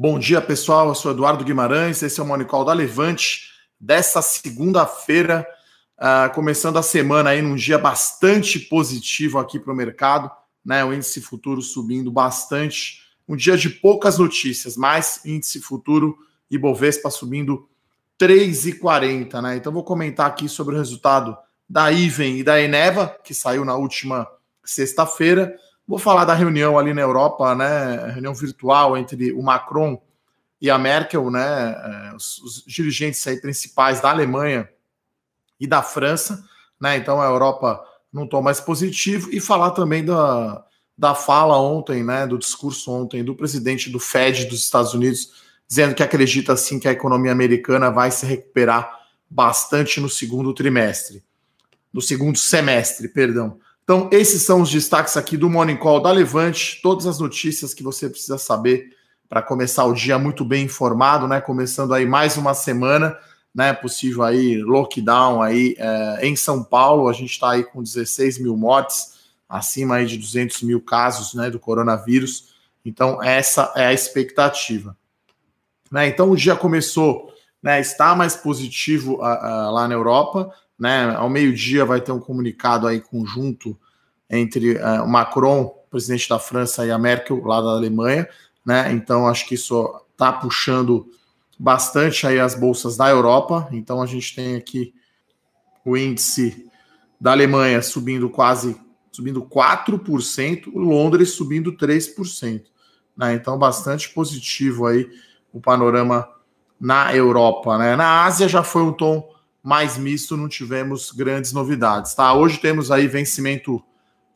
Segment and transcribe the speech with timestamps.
[0.00, 0.86] Bom dia, pessoal.
[0.86, 3.50] Eu sou Eduardo Guimarães, esse é o Monicol da Levante,
[3.80, 5.44] dessa segunda-feira,
[5.98, 10.30] uh, começando a semana aí num dia bastante positivo aqui para o mercado,
[10.64, 10.84] né?
[10.84, 13.02] O índice futuro subindo bastante.
[13.28, 16.16] Um dia de poucas notícias, mas índice futuro
[16.48, 17.68] e Bovespa subindo
[18.20, 19.56] 3,40, né?
[19.56, 21.36] Então vou comentar aqui sobre o resultado
[21.68, 24.28] da Iven e da Eneva, que saiu na última
[24.64, 25.58] sexta-feira.
[25.88, 28.10] Vou falar da reunião ali na Europa, né?
[28.12, 29.98] Reunião virtual entre o Macron
[30.60, 31.40] e a Merkel, né?
[31.40, 34.68] É, os, os dirigentes aí principais da Alemanha
[35.58, 36.44] e da França,
[36.78, 36.98] né?
[36.98, 37.82] Então a Europa
[38.12, 40.62] num tom mais positivo e falar também da,
[40.96, 42.26] da fala ontem, né?
[42.26, 46.86] Do discurso ontem do presidente do Fed dos Estados Unidos, dizendo que acredita sim que
[46.86, 51.24] a economia americana vai se recuperar bastante no segundo trimestre,
[51.90, 53.58] no segundo semestre, perdão.
[53.88, 57.82] Então, esses são os destaques aqui do Morning Call da Levante, todas as notícias que
[57.82, 58.94] você precisa saber
[59.26, 61.40] para começar o dia muito bem informado, né?
[61.40, 63.16] Começando aí mais uma semana,
[63.54, 63.72] né?
[63.72, 68.58] Possível aí lockdown aí é, em São Paulo, a gente está aí com 16 mil
[68.58, 71.48] mortes, acima aí de 200 mil casos, né?
[71.48, 72.52] Do coronavírus.
[72.84, 74.94] Então, essa é a expectativa.
[75.90, 76.08] Né?
[76.08, 77.80] Então, o dia começou, né?
[77.80, 81.12] Está mais positivo uh, uh, lá na Europa, né?
[81.16, 83.76] Ao meio-dia vai ter um comunicado aí conjunto
[84.30, 88.28] entre uh, o Macron, presidente da França, e a Merkel, lá da Alemanha,
[88.64, 88.92] né?
[88.92, 91.06] Então acho que isso está puxando
[91.58, 93.68] bastante aí as bolsas da Europa.
[93.72, 94.94] Então a gente tem aqui
[95.84, 96.66] o índice
[97.20, 98.78] da Alemanha subindo quase
[99.10, 102.62] subindo 4%, Londres subindo 3%.
[103.16, 103.34] Né?
[103.34, 105.08] Então bastante positivo aí
[105.52, 106.28] o panorama
[106.80, 107.96] na Europa, né?
[107.96, 109.28] Na Ásia já foi um tom
[109.62, 112.32] mais misto, não tivemos grandes novidades, tá?
[112.32, 113.82] Hoje temos aí vencimento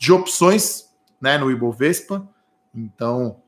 [0.02, 0.86] de opções,
[1.20, 2.28] né, no Ibovespa.
[2.74, 3.40] Então,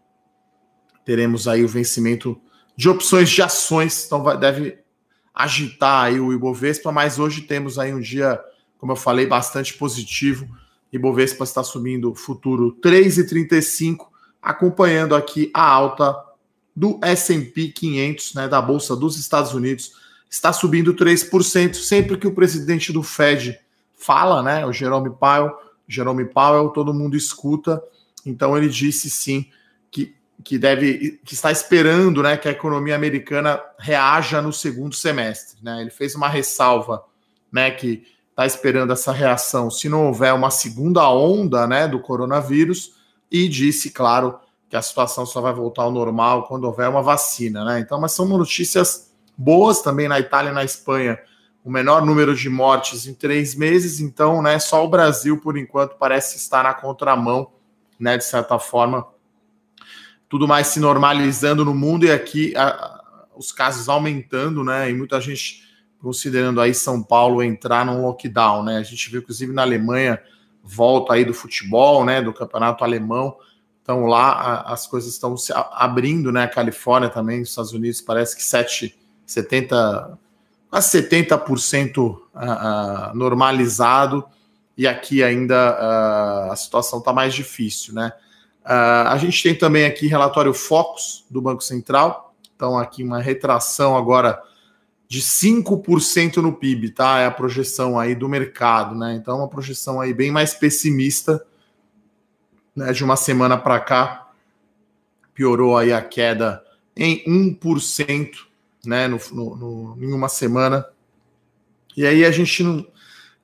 [1.05, 2.41] teremos aí o vencimento
[2.77, 4.79] de opções de ações, então vai, deve
[5.35, 8.41] agitar aí o Ibovespa, mas hoje temos aí um dia,
[8.79, 10.49] como eu falei, bastante positivo.
[10.93, 14.07] Ibovespa está subindo futuro 3,35,
[14.41, 16.17] acompanhando aqui a alta
[16.77, 19.91] do S&P 500, né, da bolsa dos Estados Unidos,
[20.31, 23.59] está subindo 3%, sempre que o presidente do Fed
[23.97, 27.83] fala, né, o Jerome Powell, Jerome Powell, todo mundo escuta,
[28.25, 29.47] então ele disse sim
[29.91, 35.59] que, que deve, que está esperando, né, que a economia americana reaja no segundo semestre,
[35.63, 37.05] né, ele fez uma ressalva,
[37.53, 39.71] né, que está esperando essa reação.
[39.71, 42.95] Se não houver uma segunda onda, né, do coronavírus,
[43.31, 47.65] e disse, claro, que a situação só vai voltar ao normal quando houver uma vacina,
[47.65, 51.19] né, então, mas são notícias boas também na Itália e na Espanha,
[51.65, 55.97] o menor número de mortes em três meses, então, né, só o Brasil, por enquanto,
[55.97, 57.51] parece estar na contramão,
[57.99, 59.07] né, de certa forma,
[60.29, 63.03] tudo mais se normalizando no mundo e aqui a,
[63.35, 65.65] os casos aumentando, né, e muita gente
[66.03, 70.21] considerando aí São Paulo entrar num lockdown, né, a gente viu, inclusive, na Alemanha,
[70.63, 73.39] volta aí do futebol, né, do campeonato alemão,
[73.81, 78.03] então lá a, as coisas estão se abrindo, né, a Califórnia também, os Estados Unidos,
[78.03, 80.19] parece que sete 70,
[80.75, 84.25] quase 70% uh, uh, normalizado,
[84.77, 88.13] e aqui ainda uh, a situação está mais difícil, né?
[88.65, 93.97] Uh, a gente tem também aqui relatório Focus do Banco Central, então aqui uma retração
[93.97, 94.43] agora
[95.07, 97.21] de 5% no PIB, tá?
[97.21, 99.15] É a projeção aí do mercado, né?
[99.15, 101.47] Então uma projeção aí bem mais pessimista,
[102.75, 102.93] né?
[102.93, 104.29] De uma semana para cá
[105.33, 106.65] piorou aí a queda
[106.97, 108.54] em 1%
[108.87, 110.87] né, no, no, no, em uma semana.
[111.97, 112.87] E aí a gente não,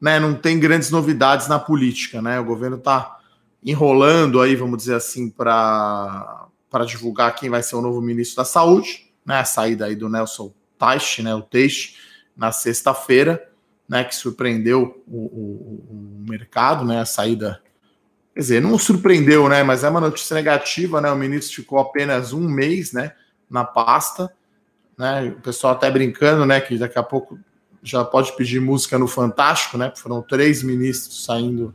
[0.00, 2.40] né, não tem grandes novidades na política, né?
[2.40, 3.18] O governo está
[3.62, 6.48] enrolando aí, vamos dizer assim, para
[6.86, 9.40] divulgar quem vai ser o novo ministro da Saúde, né?
[9.40, 11.34] A saída aí do Nelson Teich, né?
[11.34, 11.96] O Teixe,
[12.36, 13.46] na sexta-feira,
[13.88, 14.02] né?
[14.04, 17.00] Que surpreendeu o, o, o, mercado, né?
[17.00, 17.60] A saída.
[18.34, 19.62] Quer dizer, não surpreendeu, né?
[19.62, 21.10] Mas é uma notícia negativa, né?
[21.10, 23.12] O ministro ficou apenas um mês, né?
[23.48, 24.32] Na pasta
[25.00, 25.34] né?
[25.36, 26.60] O pessoal até brincando, né?
[26.60, 27.38] Que daqui a pouco
[27.82, 29.90] já pode pedir música no Fantástico, né?
[29.96, 31.74] Foram três ministros saindo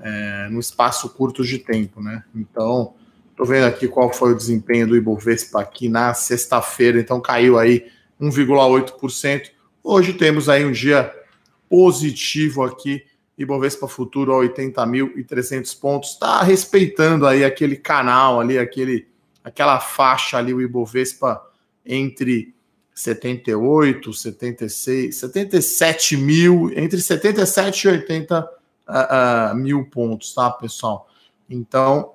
[0.00, 2.24] é, no espaço curto de tempo, né?
[2.34, 2.94] Então,
[3.36, 7.86] tô vendo aqui qual foi o desempenho do Ibovespa aqui na sexta-feira, então caiu aí
[8.18, 9.50] 1,8%.
[9.84, 11.14] Hoje temos aí um dia
[11.68, 13.04] positivo aqui,
[13.36, 19.06] Ibovespa Futuro a 80.300 pontos, está respeitando aí aquele canal ali, aquele,
[19.44, 21.42] aquela faixa ali, o Ibovespa
[21.86, 22.54] entre
[22.94, 31.08] 78, 76, 77 mil, entre 77 e 80 uh, uh, mil pontos, tá, pessoal?
[31.48, 32.14] Então,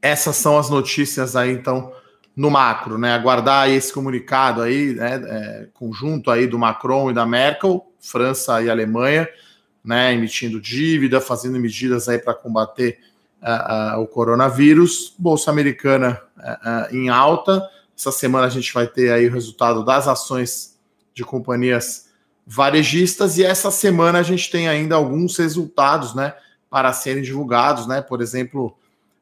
[0.00, 1.92] essas são as notícias aí, então,
[2.36, 3.14] no macro, né?
[3.14, 5.22] Aguardar esse comunicado aí, né?
[5.24, 9.28] É, conjunto aí do Macron e da Merkel, França e Alemanha,
[9.84, 10.12] né?
[10.12, 12.98] Emitindo dívida, fazendo medidas aí para combater
[13.40, 15.14] uh, o coronavírus.
[15.18, 17.62] Bolsa americana uh, em alta.
[17.96, 20.78] Essa semana a gente vai ter aí o resultado das ações
[21.12, 22.08] de companhias
[22.46, 26.34] varejistas e essa semana a gente tem ainda alguns resultados, né?
[26.68, 28.02] Para serem divulgados, né?
[28.02, 28.76] Por exemplo,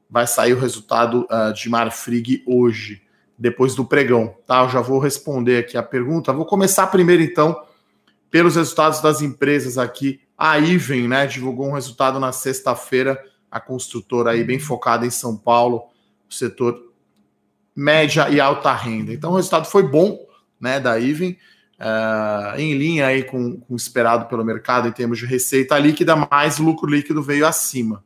[0.08, 3.02] vai sair o resultado uh, de Marfrig hoje,
[3.38, 4.62] depois do pregão, tá?
[4.62, 6.32] Eu já vou responder aqui a pergunta.
[6.32, 7.62] Vou começar primeiro, então,
[8.30, 10.20] pelos resultados das empresas aqui.
[10.36, 15.36] A Iven, né, divulgou um resultado na sexta-feira, a construtora aí bem focada em São
[15.36, 15.84] Paulo,
[16.28, 16.91] o setor
[17.74, 19.12] média e alta renda.
[19.12, 20.18] Então, o resultado foi bom,
[20.60, 21.36] né, da Iven,
[21.78, 26.58] uh, em linha aí com, o esperado pelo mercado em termos de receita líquida, mais
[26.58, 28.04] lucro líquido veio acima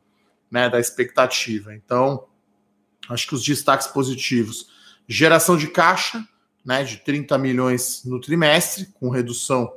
[0.49, 1.75] né, da expectativa.
[1.75, 2.25] Então,
[3.09, 4.67] acho que os destaques positivos:
[5.07, 6.25] geração de caixa,
[6.65, 9.73] né, de 30 milhões no trimestre, com redução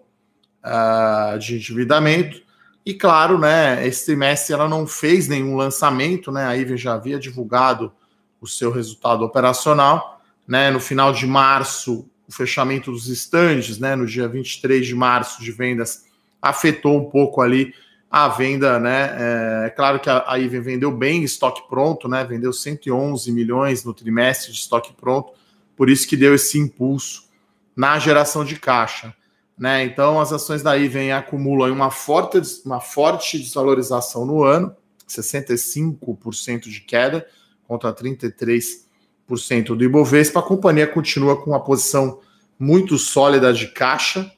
[0.65, 2.43] uh, de endividamento.
[2.85, 6.47] E claro, né, esse trimestre ela não fez nenhum lançamento, né?
[6.47, 7.93] A Iven já havia divulgado
[8.41, 10.71] o seu resultado operacional, né?
[10.71, 15.51] No final de março, o fechamento dos estandes, né, no dia 23 de março de
[15.51, 16.05] vendas
[16.41, 17.75] afetou um pouco ali
[18.11, 19.17] a venda, né?
[19.17, 22.25] É, é claro que a, a Iven vendeu bem estoque pronto, né?
[22.25, 25.33] Vendeu 111 milhões no trimestre de estoque pronto,
[25.77, 27.29] por isso que deu esse impulso
[27.77, 29.15] na geração de caixa.
[29.57, 29.85] Né?
[29.85, 34.75] Então, as ações da Iven acumulam uma forte, uma forte desvalorização no ano,
[35.07, 37.27] 65% de queda
[37.71, 40.41] contra 33% do Ibovespa.
[40.41, 42.19] A companhia continua com uma posição
[42.59, 44.29] muito sólida de caixa,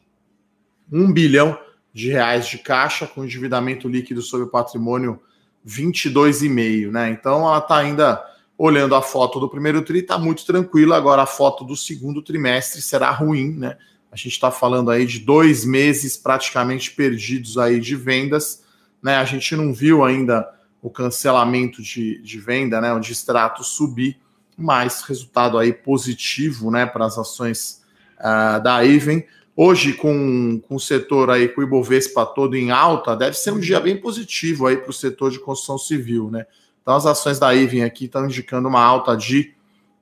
[0.92, 1.58] 1 bilhão
[1.94, 5.18] de reais de caixa, com endividamento líquido sobre o patrimônio
[5.66, 7.08] 22,5, né?
[7.08, 8.22] Então ela está ainda
[8.58, 10.98] olhando a foto do primeiro tri, está muito tranquila.
[10.98, 13.78] Agora a foto do segundo trimestre será ruim, né?
[14.10, 18.62] A gente está falando aí de dois meses praticamente perdidos aí de vendas,
[19.02, 19.16] né?
[19.16, 20.46] A gente não viu ainda
[20.82, 22.92] o cancelamento de, de venda, né?
[22.92, 24.20] O distrato subir,
[24.58, 26.84] mas resultado aí positivo, né?
[26.84, 27.82] Para as ações
[28.18, 29.24] uh, da Even.
[29.54, 33.60] Hoje, com, com o setor aí, com o Ibovespa todo em alta, deve ser um
[33.60, 36.46] dia bem positivo aí para o setor de construção civil, né?
[36.82, 39.54] Então, as ações da Iven aqui estão indicando uma alta de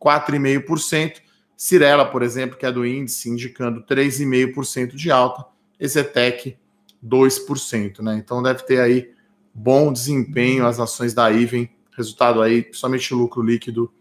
[0.02, 1.16] 4,5%.
[1.54, 5.44] Cirela, por exemplo, que é do índice, indicando 3,5% de alta.
[5.78, 6.56] Exetec,
[7.04, 8.14] 2%, né?
[8.14, 9.10] Então, deve ter aí
[9.52, 11.70] bom desempenho as ações da Iven.
[11.96, 13.92] Resultado aí, somente lucro líquido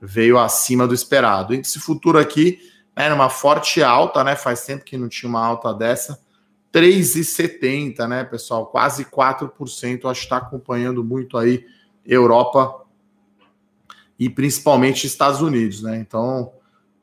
[0.00, 1.54] veio acima do esperado.
[1.54, 2.58] Índice futuro aqui
[2.94, 4.36] era uma forte alta, né?
[4.36, 6.20] Faz tempo que não tinha uma alta dessa.
[6.72, 8.66] 3,70, né, pessoal?
[8.66, 10.10] Quase 4%.
[10.10, 11.64] Acho que está acompanhando muito aí
[12.04, 12.82] Europa
[14.18, 15.96] e principalmente Estados Unidos, né?
[15.98, 16.52] Então,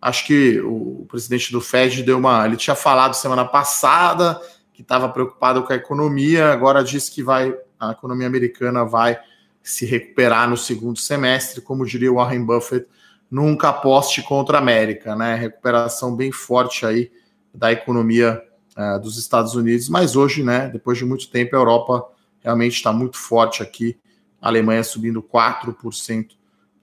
[0.02, 2.46] acho que o presidente do Fed deu uma.
[2.46, 4.42] Ele tinha falado semana passada
[4.74, 9.18] que estava preocupado com a economia, agora diz que vai a economia americana vai
[9.64, 12.88] se recuperar no segundo semestre, como diria Warren Buffett
[13.30, 15.36] nunca aposte contra a América, né?
[15.36, 17.12] Recuperação bem forte aí
[17.54, 18.42] da economia
[18.78, 22.08] uh, dos Estados Unidos, mas hoje, né, depois de muito tempo, a Europa
[22.40, 23.98] realmente está muito forte aqui.
[24.42, 26.30] A Alemanha subindo 4%,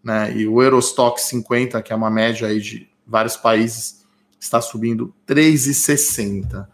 [0.02, 0.36] né?
[0.36, 4.06] E o Eurostock 50, que é uma média aí de vários países,
[4.38, 6.68] está subindo 3,60.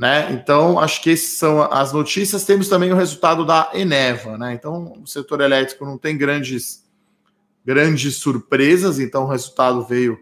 [0.00, 0.32] Né?
[0.32, 2.46] Então, acho que essas são as notícias.
[2.46, 4.38] Temos também o resultado da Eneva.
[4.38, 4.54] Né?
[4.54, 6.88] Então, o setor elétrico não tem grandes
[7.62, 10.18] grandes surpresas, então o resultado veio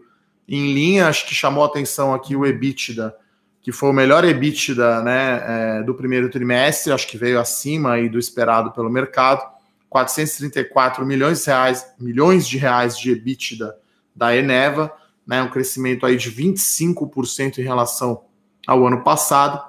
[0.49, 1.07] em linha.
[1.07, 3.15] Acho que chamou atenção aqui o EBITDA,
[3.63, 8.09] que foi o melhor EBITDA né, é, do primeiro trimestre, acho que veio acima aí
[8.09, 9.41] do esperado pelo mercado.
[9.89, 13.77] 434 milhões de reais, milhões de reais de EBITDA
[14.13, 14.93] da Eneva,
[15.25, 18.25] né, um crescimento aí de 25% em relação
[18.67, 19.68] ao ano passado.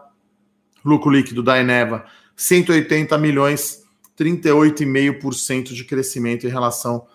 [0.83, 2.05] Lucro líquido da Eneva,
[2.35, 3.83] 180 milhões,
[4.17, 7.05] 38,5% de crescimento em relação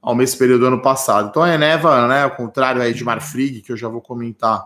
[0.00, 1.28] ao mesmo período do ano passado.
[1.30, 4.62] Então a Eneva, né, ao contrário aí de Marfrig, que eu já vou comentar,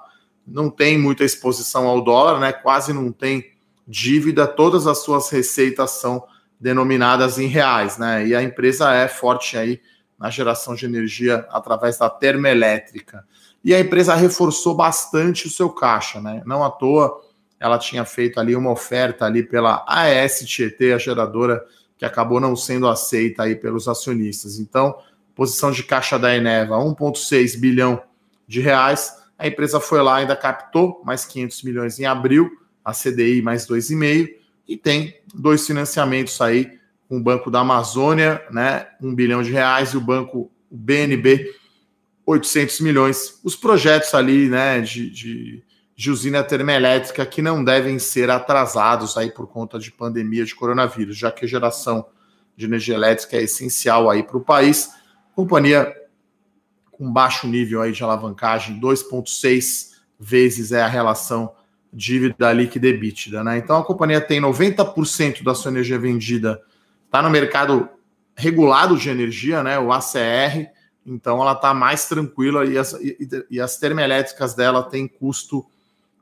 [0.47, 3.53] não tem muita exposição ao dólar, né, quase não tem
[3.87, 6.25] dívida, todas as suas receitas são
[6.61, 8.27] denominadas em reais, né?
[8.27, 9.81] E a empresa é forte aí
[10.19, 13.25] na geração de energia através da termoelétrica.
[13.65, 16.43] E a empresa reforçou bastante o seu caixa, né?
[16.45, 17.21] Não à toa
[17.61, 20.47] ela tinha feito ali uma oferta ali pela AES
[20.95, 21.65] a geradora
[21.97, 24.59] que acabou não sendo aceita aí pelos acionistas.
[24.59, 24.97] Então,
[25.35, 28.01] posição de caixa da Eneva 1,6 bilhão
[28.47, 29.13] de reais.
[29.37, 32.51] A empresa foi lá, ainda captou mais 500 milhões em abril,
[32.85, 34.29] a CDI mais 2,5
[34.67, 39.91] e tem dois financiamentos aí com o Banco da Amazônia, né, um bilhão de reais
[39.91, 41.55] e o banco BNB
[42.27, 43.41] 800 milhões.
[43.43, 45.65] Os projetos ali, né, de, de,
[45.99, 51.17] de, usina termoelétrica que não devem ser atrasados aí por conta de pandemia de coronavírus,
[51.17, 52.07] já que a geração
[52.57, 54.91] de energia elétrica é essencial aí para o país.
[55.35, 55.93] Companhia
[56.93, 61.53] com baixo nível aí de alavancagem, 2,6 vezes é a relação
[61.93, 63.59] dívida líquida EBITDA, né?
[63.59, 66.63] Então a companhia tem 90% da sua energia vendida
[67.07, 67.89] está no mercado
[68.37, 69.79] regulado de energia, né?
[69.81, 70.71] O ACR,
[71.05, 73.17] então ela está mais tranquila e as, e,
[73.51, 75.67] e as termoelétricas dela têm custo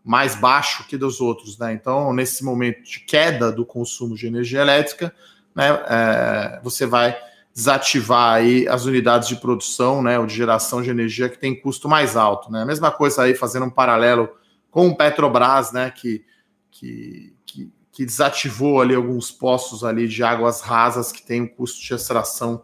[0.06, 1.72] mais baixo que dos outros, né?
[1.72, 5.12] Então, nesse momento de queda do consumo de energia elétrica,
[5.52, 7.18] né, é, você vai
[7.52, 11.88] desativar aí as unidades de produção, né, ou de geração de energia que tem custo
[11.88, 12.64] mais alto, né?
[12.64, 14.28] Mesma coisa aí fazendo um paralelo
[14.70, 16.24] com o Petrobras, né, que,
[16.70, 21.82] que, que, que desativou ali alguns poços ali de águas rasas que tem um custo
[21.82, 22.62] de extração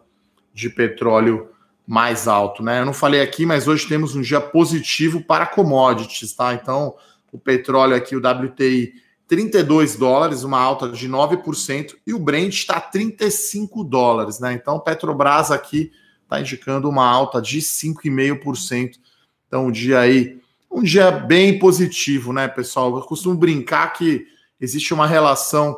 [0.53, 1.49] de petróleo
[1.85, 2.79] mais alto, né?
[2.79, 6.53] Eu não falei aqui, mas hoje temos um dia positivo para commodities, tá?
[6.53, 6.95] Então,
[7.33, 8.93] o petróleo aqui, o WTI,
[9.27, 14.53] 32 dólares, uma alta de 9%, e o Brent está 35 dólares, né?
[14.53, 18.99] Então, Petrobras aqui está indicando uma alta de 5,5%.
[19.47, 20.39] Então, um dia aí
[20.73, 22.95] um dia bem positivo, né, pessoal?
[22.95, 24.25] Eu costumo brincar que
[24.59, 25.77] existe uma relação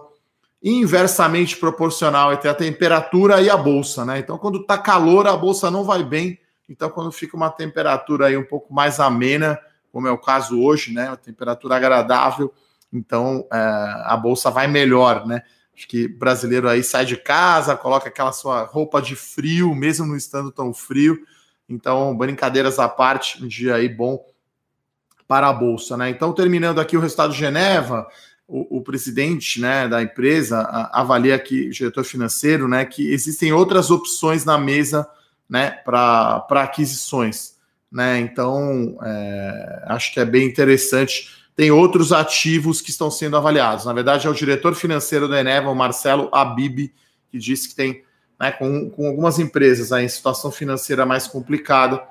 [0.64, 4.20] inversamente proporcional entre a temperatura e a bolsa, né?
[4.20, 6.40] Então, quando tá calor, a bolsa não vai bem.
[6.70, 9.60] Então, quando fica uma temperatura aí um pouco mais amena,
[9.96, 11.16] como é o caso hoje, né?
[11.24, 12.54] Temperatura agradável,
[12.92, 13.58] então é,
[14.04, 15.42] a bolsa vai melhor, né?
[15.74, 20.18] Acho que brasileiro aí sai de casa, coloca aquela sua roupa de frio, mesmo não
[20.18, 21.18] estando tão frio.
[21.70, 24.22] Então, brincadeiras à parte, um dia aí bom
[25.26, 25.96] para a Bolsa.
[25.96, 26.10] Né?
[26.10, 28.06] Então, terminando aqui o resultado de Geneva,
[28.46, 33.90] o, o presidente né, da empresa a, avalia o diretor financeiro, né, que existem outras
[33.90, 35.08] opções na mesa
[35.50, 37.55] né, para aquisições.
[37.96, 38.20] Né?
[38.20, 41.30] Então, é, acho que é bem interessante.
[41.56, 43.86] Tem outros ativos que estão sendo avaliados.
[43.86, 46.92] Na verdade, é o diretor financeiro da Eneva, o Marcelo Abib,
[47.32, 48.04] que disse que tem,
[48.38, 52.04] né, com, com algumas empresas aí, em situação financeira mais complicada,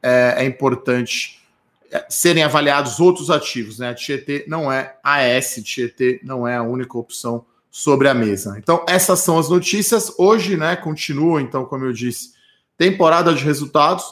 [0.00, 1.42] é, é importante
[1.90, 3.90] é, serem avaliados outros ativos, né?
[3.90, 8.54] A Tietê não é AS, Tietê não é a única opção sobre a mesa.
[8.58, 10.12] Então, essas são as notícias.
[10.16, 12.30] Hoje, né, continua, então, como eu disse,
[12.78, 14.04] temporada de resultados,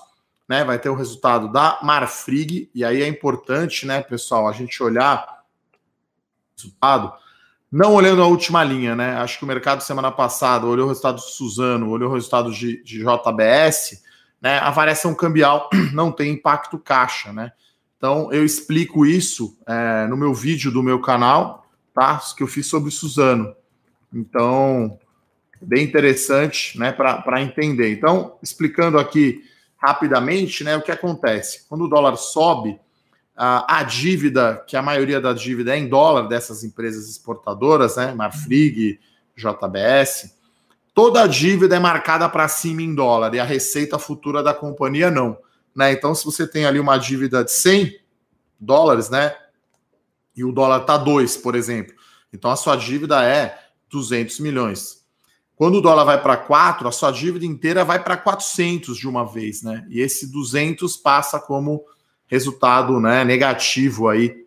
[0.48, 0.64] né?
[0.64, 5.44] Vai ter o resultado da Marfrig, e aí é importante, né, pessoal, a gente olhar
[5.72, 7.12] o resultado,
[7.70, 9.16] não olhando a última linha, né?
[9.16, 12.82] Acho que o mercado semana passada olhou o resultado de Suzano, olhou o resultado de,
[12.84, 14.02] de JBS,
[14.40, 14.58] né?
[14.58, 17.52] A variação cambial não tem impacto caixa, né?
[17.96, 22.20] Então, eu explico isso é, no meu vídeo do meu canal, tá?
[22.36, 23.56] Que eu fiz sobre Suzano.
[24.12, 24.98] Então,
[25.60, 27.92] bem interessante, né, para entender.
[27.92, 29.42] Então, explicando aqui
[29.86, 31.66] rapidamente, né, o que acontece.
[31.68, 32.80] Quando o dólar sobe,
[33.36, 38.14] a, a dívida, que a maioria da dívida é em dólar dessas empresas exportadoras, né,
[38.14, 38.98] Marfrig,
[39.36, 40.36] JBS,
[40.94, 45.10] toda a dívida é marcada para cima em dólar e a receita futura da companhia
[45.10, 45.36] não.
[45.74, 45.92] Né?
[45.92, 47.98] Então, se você tem ali uma dívida de 100
[48.58, 49.34] dólares, né?
[50.36, 51.94] E o dólar está 2, por exemplo.
[52.32, 53.58] Então, a sua dívida é
[53.90, 55.03] 200 milhões.
[55.56, 59.24] Quando o dólar vai para 4, a sua dívida inteira vai para 400 de uma
[59.24, 59.86] vez, né?
[59.88, 61.84] E esse 200 passa como
[62.26, 64.44] resultado né, negativo aí,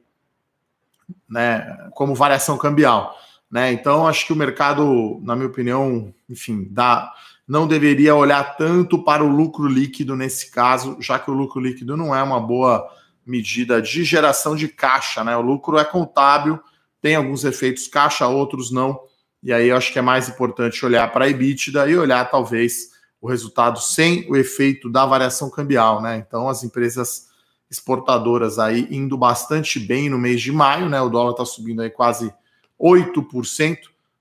[1.29, 1.89] né?
[1.93, 3.15] Como variação cambial.
[3.49, 3.71] Né?
[3.71, 7.13] Então, acho que o mercado, na minha opinião, enfim, dá,
[7.47, 11.95] não deveria olhar tanto para o lucro líquido nesse caso, já que o lucro líquido
[11.95, 12.85] não é uma boa
[13.25, 15.35] medida de geração de caixa, né?
[15.37, 16.59] O lucro é contábil,
[17.01, 18.99] tem alguns efeitos caixa, outros não.
[19.43, 22.91] E aí eu acho que é mais importante olhar para a EBITDA e olhar talvez
[23.21, 26.17] o resultado sem o efeito da variação cambial, né?
[26.17, 27.27] Então as empresas
[27.69, 31.01] exportadoras aí indo bastante bem no mês de maio, né?
[31.01, 32.33] O dólar está subindo aí quase
[32.79, 33.77] 8%,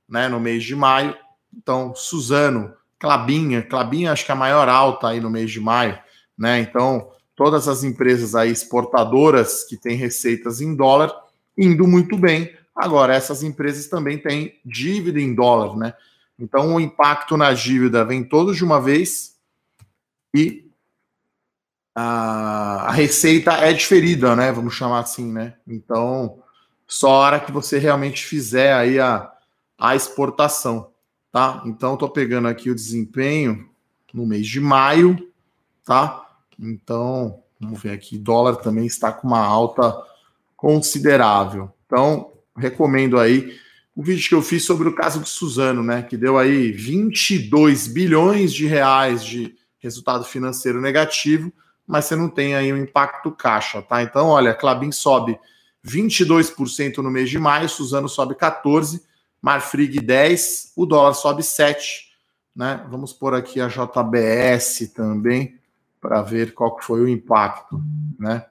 [0.08, 1.14] né, no mês de maio.
[1.54, 5.99] Então, Suzano, Clabinha, Clabinha acho que é a maior alta aí no mês de maio,
[6.37, 6.61] né?
[6.61, 11.12] Então, todas as empresas aí exportadoras que têm receitas em dólar
[11.56, 12.54] indo muito bem.
[12.76, 15.95] Agora, essas empresas também têm dívida em dólar, né?
[16.38, 19.37] Então, o impacto na dívida vem todos de uma vez
[20.35, 20.71] e
[21.95, 24.52] a, a receita é diferida, né?
[24.52, 25.54] Vamos chamar assim, né?
[25.66, 26.42] Então,
[26.87, 29.33] só a hora que você realmente fizer aí a,
[29.78, 30.90] a exportação,
[31.33, 31.62] tá?
[31.64, 33.71] Então, estou pegando aqui o desempenho
[34.12, 35.33] no mês de maio,
[35.87, 36.28] tá?
[36.59, 39.97] Então, vamos ver aqui, dólar também está com uma alta
[40.54, 41.73] considerável.
[41.87, 43.58] Então, recomendo aí
[43.94, 47.86] o vídeo que eu fiz sobre o caso de Suzano, né, que deu aí 22
[47.86, 51.50] bilhões de reais de resultado financeiro negativo,
[51.86, 54.02] mas você não tem aí um impacto caixa, tá?
[54.02, 55.38] Então, olha, Clabin sobe
[55.86, 59.00] 22% no mês de maio, Suzano sobe 14%,
[59.40, 61.76] Marfrig 10%, o dólar sobe 7%,
[62.54, 62.84] né?
[62.90, 65.58] Vamos pôr aqui a JBS também,
[66.00, 67.80] para ver qual que foi o impacto,
[68.18, 68.44] né?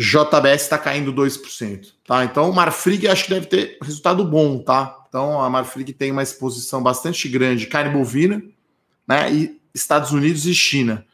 [0.00, 2.24] JBS está caindo 2%, tá?
[2.24, 5.04] Então, Marfrig acho que deve ter resultado bom, tá?
[5.06, 8.42] Então, a Marfrig tem uma exposição bastante grande, carne bovina,
[9.06, 9.30] né?
[9.30, 11.04] E Estados Unidos e China,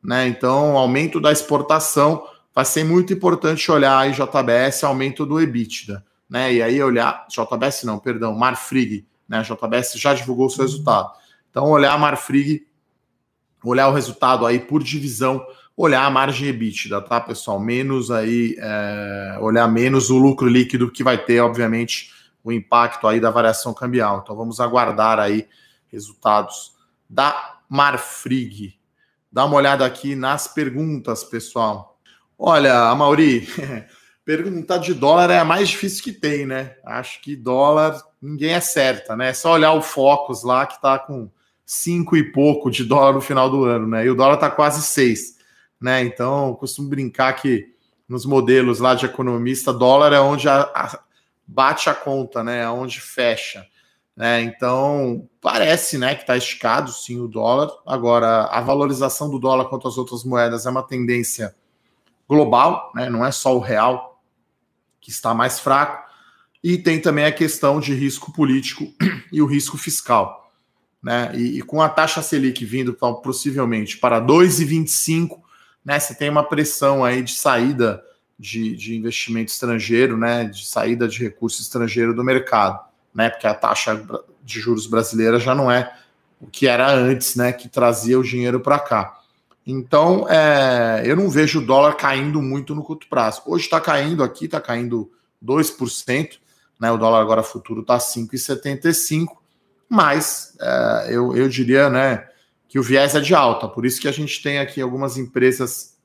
[0.00, 0.28] né?
[0.28, 2.24] Então, aumento da exportação
[2.54, 6.54] vai ser muito importante olhar aí JBS, aumento do EBITDA, né?
[6.54, 9.42] E aí olhar JBS não, perdão, Marfrig, né?
[9.42, 11.10] JBS já divulgou o seu resultado.
[11.50, 12.64] Então, olhar Marfrig,
[13.64, 15.44] olhar o resultado aí por divisão,
[15.76, 17.60] olhar a margem EBITDA, tá, pessoal?
[17.60, 22.10] Menos aí, é, olhar menos o lucro líquido que vai ter, obviamente,
[22.42, 24.20] o impacto aí da variação cambial.
[24.22, 25.46] Então, vamos aguardar aí
[25.92, 26.74] resultados
[27.08, 28.74] da Marfrig.
[29.30, 31.98] Dá uma olhada aqui nas perguntas, pessoal.
[32.38, 33.46] Olha, Mauri,
[34.24, 36.76] perguntar de dólar é a mais difícil que tem, né?
[36.84, 39.30] Acho que dólar ninguém acerta, né?
[39.30, 41.30] É só olhar o Focus lá que tá com
[41.64, 44.06] cinco e pouco de dólar no final do ano, né?
[44.06, 45.35] E o dólar tá quase seis,
[45.80, 46.02] né?
[46.02, 47.74] Então, costumo brincar que
[48.08, 51.00] nos modelos lá de economista, dólar é onde a, a,
[51.46, 52.62] bate a conta, né?
[52.62, 53.66] É onde fecha.
[54.16, 54.40] Né?
[54.42, 57.70] Então, parece né, que está esticado sim o dólar.
[57.86, 61.54] Agora, a valorização do dólar contra as outras moedas é uma tendência
[62.26, 63.10] global, né?
[63.10, 64.22] não é só o real
[65.00, 66.06] que está mais fraco,
[66.64, 68.92] e tem também a questão de risco político
[69.30, 70.50] e o risco fiscal.
[71.02, 71.30] Né?
[71.34, 75.40] E, e com a taxa Selic vindo possivelmente para 2,25,
[75.86, 78.02] né, você tem uma pressão aí de saída
[78.36, 82.80] de, de investimento estrangeiro, né, de saída de recurso estrangeiro do mercado,
[83.14, 84.04] né, porque a taxa
[84.42, 85.96] de juros brasileira já não é
[86.40, 89.20] o que era antes, né, que trazia o dinheiro para cá.
[89.64, 93.42] Então, é, eu não vejo o dólar caindo muito no curto prazo.
[93.46, 95.10] Hoje está caindo aqui, está caindo
[95.44, 96.38] 2%,
[96.78, 96.90] né?
[96.92, 99.26] O dólar agora futuro está 5,75,
[99.88, 102.28] mas é, eu, eu diria né,
[102.68, 103.68] que o viés é de alta.
[103.68, 105.96] Por isso que a gente tem aqui algumas empresas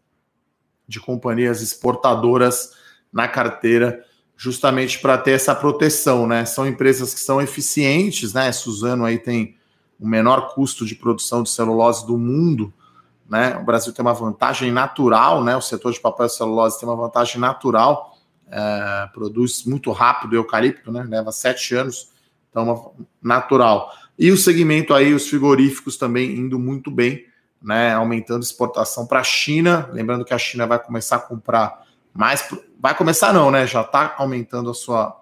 [0.88, 2.72] de companhias exportadoras
[3.12, 6.46] na carteira, justamente para ter essa proteção, né?
[6.46, 8.52] São empresas que são eficientes, né?
[8.52, 9.58] Suzano aí tem
[10.00, 12.74] o menor custo de produção de celulose do mundo
[13.32, 13.56] né?
[13.56, 15.56] O Brasil tem uma vantagem natural, né?
[15.56, 18.18] O setor de papel e celulose tem uma vantagem natural,
[18.52, 21.06] é, produz muito rápido eucalipto, né?
[21.08, 22.12] Leva sete anos,
[22.50, 22.94] então
[23.24, 23.90] natural.
[24.22, 27.26] E o segmento aí, os frigoríficos também indo muito bem,
[27.60, 27.92] né?
[27.92, 29.90] Aumentando exportação para a China.
[29.92, 32.48] Lembrando que a China vai começar a comprar mais,
[32.80, 33.66] vai começar não, né?
[33.66, 35.20] Já está aumentando a sua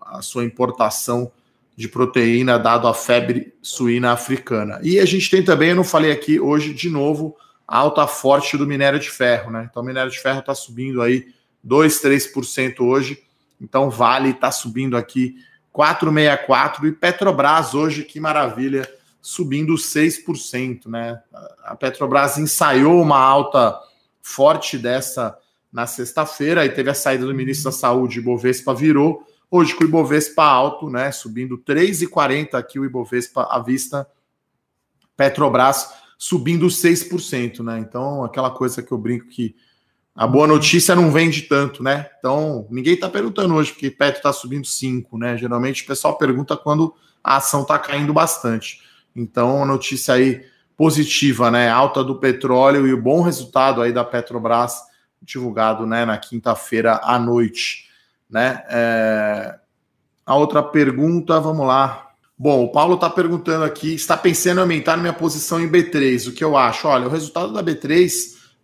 [0.00, 1.30] a sua importação
[1.76, 4.80] de proteína dado a febre suína africana.
[4.82, 7.36] E a gente tem também, eu não falei aqui hoje de novo,
[7.68, 9.68] a alta forte do minério de ferro, né?
[9.70, 11.28] Então o minério de ferro está subindo aí
[11.62, 13.22] 2, 3% hoje.
[13.60, 15.36] Então Vale está subindo aqui
[15.74, 18.88] 4,64 e Petrobras hoje, que maravilha,
[19.20, 21.20] subindo 6%, né?
[21.64, 23.78] A Petrobras ensaiou uma alta
[24.22, 25.36] forte dessa
[25.72, 29.86] na sexta-feira e teve a saída do ministro da Saúde, Bovespa virou Hoje com o
[29.86, 34.04] Ibovespa alto, né, subindo 3,40 aqui o Ibovespa à vista,
[35.16, 37.78] Petrobras subindo 6%, né?
[37.78, 39.54] Então, aquela coisa que eu brinco que
[40.14, 42.08] a boa notícia não vende tanto, né?
[42.18, 45.36] Então, ninguém está perguntando hoje porque Petro está subindo 5, né?
[45.36, 48.80] Geralmente o pessoal pergunta quando a ação está caindo bastante.
[49.14, 50.44] Então, a notícia aí
[50.76, 51.68] positiva, né?
[51.68, 57.18] Alta do petróleo e o bom resultado aí da Petrobras divulgado, né, na quinta-feira à
[57.18, 57.88] noite.
[58.28, 58.62] Né?
[58.68, 59.54] É...
[60.26, 62.10] A outra pergunta, vamos lá.
[62.36, 66.28] Bom, o Paulo está perguntando aqui: está pensando em aumentar minha posição em B3?
[66.28, 66.88] O que eu acho?
[66.88, 68.10] Olha, o resultado da B3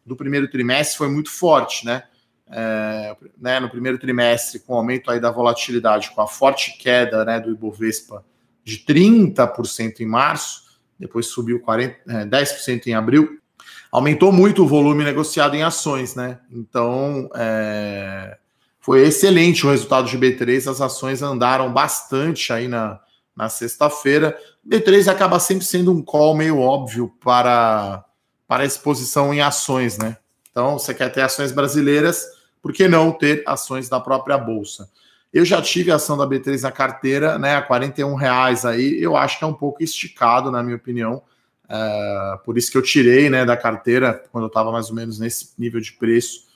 [0.04, 2.04] do primeiro trimestre foi muito forte, né?
[2.52, 7.24] É, né, no primeiro trimestre, com o aumento aí da volatilidade, com a forte queda
[7.24, 8.24] né, do Ibovespa
[8.64, 10.62] de 30% em março,
[10.98, 13.38] depois subiu 40, é, 10% em abril,
[13.90, 16.40] aumentou muito o volume negociado em ações, né?
[16.50, 18.36] Então, é,
[18.80, 23.00] foi excelente o resultado de B3, as ações andaram bastante aí na,
[23.36, 24.36] na sexta-feira.
[24.66, 28.04] B3 acaba sempre sendo um call meio óbvio para,
[28.50, 30.16] para exposição em ações, né?
[30.50, 32.26] Então, você quer ter ações brasileiras,
[32.60, 34.90] por que não ter ações da própria Bolsa?
[35.32, 39.38] Eu já tive ação da B3 na carteira, né, a 41 reais aí, eu acho
[39.38, 41.22] que é um pouco esticado, na minha opinião,
[41.68, 45.20] é, por isso que eu tirei, né, da carteira, quando eu estava mais ou menos
[45.20, 46.48] nesse nível de preço,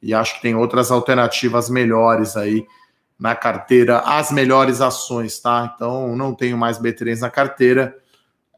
[0.00, 2.66] e acho que tem outras alternativas melhores aí
[3.18, 5.70] na carteira, as melhores ações, tá?
[5.74, 7.94] Então não tenho mais B3 na carteira.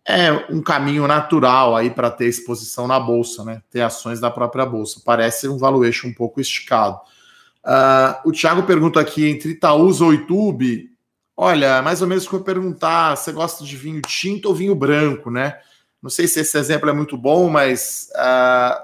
[0.08, 3.62] É um caminho natural aí para ter exposição na bolsa, né?
[3.70, 5.02] Ter ações da própria bolsa.
[5.04, 6.98] Parece um valuation um pouco esticado.
[7.62, 10.90] Uh, o Thiago pergunta aqui entre Itaúsa ou YouTube.
[11.36, 15.30] Olha, mais ou menos como eu perguntar, você gosta de vinho tinto ou vinho branco,
[15.30, 15.58] né?
[16.02, 18.80] Não sei se esse exemplo é muito bom, mas uh,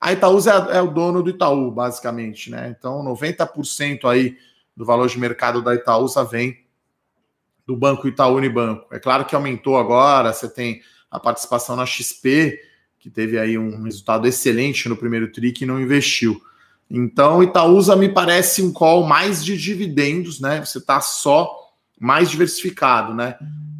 [0.00, 2.74] a Itaúsa é, é, o dono do Itaú, basicamente, né?
[2.76, 4.36] Então, 90% aí
[4.76, 6.61] do valor de mercado da Itaúsa vem
[7.72, 8.86] do Banco Itaú Unibanco.
[8.94, 12.60] É claro que aumentou agora, você tem a participação na XP,
[12.98, 16.40] que teve aí um resultado excelente no primeiro TRI e não investiu.
[16.90, 20.62] Então, Itaúsa me parece um call mais de dividendos, né?
[20.62, 21.50] Você está só
[21.98, 23.36] mais diversificado, né?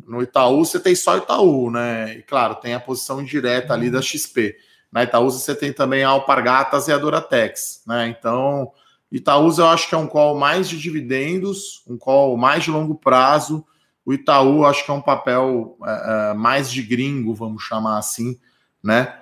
[0.07, 2.17] No Itaú você tem só Itaú, né?
[2.17, 4.57] E claro, tem a posição direta ali da XP.
[4.91, 8.09] Na Itaúsa você tem também a Alpargatas e a Duratex, né?
[8.09, 8.73] Então,
[9.11, 12.95] Itaúsa eu acho que é um call mais de dividendos, um call mais de longo
[12.95, 13.65] prazo,
[14.05, 18.39] o Itaú, acho que é um papel é, mais de gringo, vamos chamar assim,
[18.83, 19.21] né?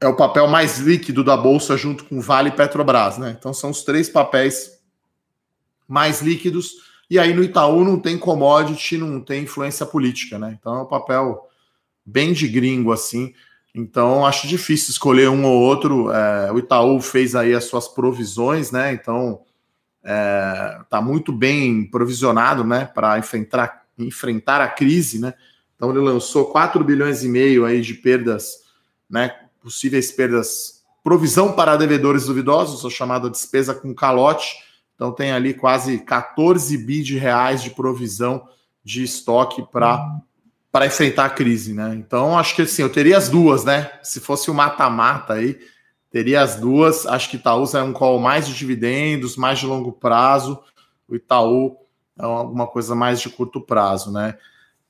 [0.00, 3.36] É o papel mais líquido da bolsa junto com Vale e Petrobras, né?
[3.38, 4.78] Então são os três papéis
[5.86, 6.72] mais líquidos.
[7.08, 10.56] E aí no Itaú não tem commodity, não tem influência política, né?
[10.58, 11.46] Então é um papel
[12.04, 13.34] bem de gringo assim.
[13.74, 16.10] Então acho difícil escolher um ou outro.
[16.10, 18.92] É, o Itaú fez aí as suas provisões, né?
[18.92, 19.42] Então
[20.04, 25.18] está é, tá muito bem provisionado né, para enfrentar, enfrentar a crise.
[25.18, 25.32] Né?
[25.74, 28.58] Então ele lançou 4 bilhões e meio aí de perdas,
[29.08, 34.54] né, possíveis perdas, provisão para devedores duvidosos, a chamada despesa com calote.
[34.94, 38.46] Então tem ali quase 14 bi de reais de provisão
[38.84, 40.20] de estoque para
[40.70, 41.94] para enfrentar a crise, né?
[41.94, 43.92] Então acho que assim, eu teria as duas, né?
[44.02, 45.56] Se fosse o mata-mata aí,
[46.14, 47.06] Teria as duas.
[47.06, 50.62] Acho que Itaúsa é um call mais de dividendos, mais de longo prazo.
[51.08, 51.76] O Itaú
[52.16, 54.38] é alguma coisa mais de curto prazo, né?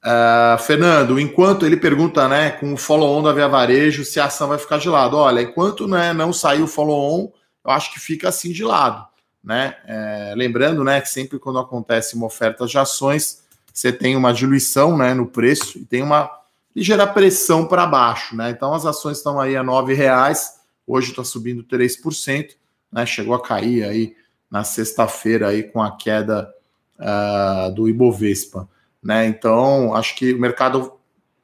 [0.04, 4.48] Uh, Fernando, enquanto ele pergunta, né, com o follow-on da Via Varejo, se a ação
[4.48, 5.16] vai ficar de lado.
[5.16, 7.32] Olha, enquanto né, não sair o follow-on,
[7.64, 9.02] eu acho que fica assim de lado,
[9.42, 9.76] né?
[9.86, 14.94] É, lembrando, né, que sempre quando acontece uma oferta de ações, você tem uma diluição,
[14.94, 16.30] né, no preço e tem uma
[16.76, 18.50] ligeira pressão para baixo, né?
[18.50, 22.56] Então as ações estão aí a R$ reais hoje está subindo 3%,
[22.92, 23.06] né?
[23.06, 24.16] Chegou a cair aí
[24.50, 26.52] na sexta-feira aí com a queda
[26.98, 28.68] uh, do Ibovespa,
[29.02, 29.26] né?
[29.26, 30.92] Então acho que o mercado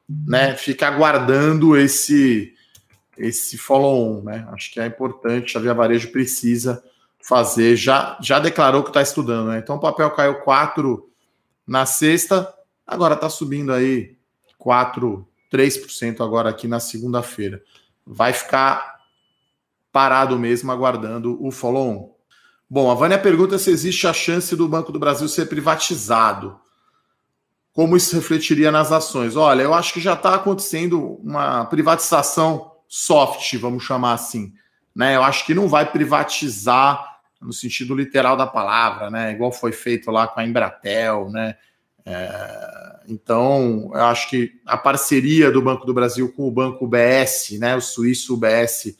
[0.09, 2.53] né, fica aguardando esse
[3.17, 4.47] esse follow-on, né?
[4.51, 6.83] Acho que é importante, a Via Varejo precisa
[7.23, 9.59] fazer, já, já declarou que está estudando, né?
[9.59, 11.07] Então o papel caiu 4
[11.67, 12.51] na sexta,
[12.85, 14.15] agora está subindo aí
[14.57, 17.61] 4, 3% agora aqui na segunda-feira.
[18.05, 19.00] Vai ficar
[19.91, 22.11] parado mesmo aguardando o follow-on.
[22.69, 26.57] Bom, a Vânia pergunta se existe a chance do Banco do Brasil ser privatizado.
[27.73, 29.35] Como isso refletiria nas ações?
[29.35, 34.53] Olha, eu acho que já está acontecendo uma privatização soft, vamos chamar assim.
[34.95, 35.15] Né?
[35.15, 39.31] Eu acho que não vai privatizar no sentido literal da palavra, né?
[39.31, 41.55] Igual foi feito lá com a Embratel, né?
[42.05, 47.57] É, então, eu acho que a parceria do Banco do Brasil com o Banco BS,
[47.59, 47.75] né?
[47.75, 48.95] O suíço UBS,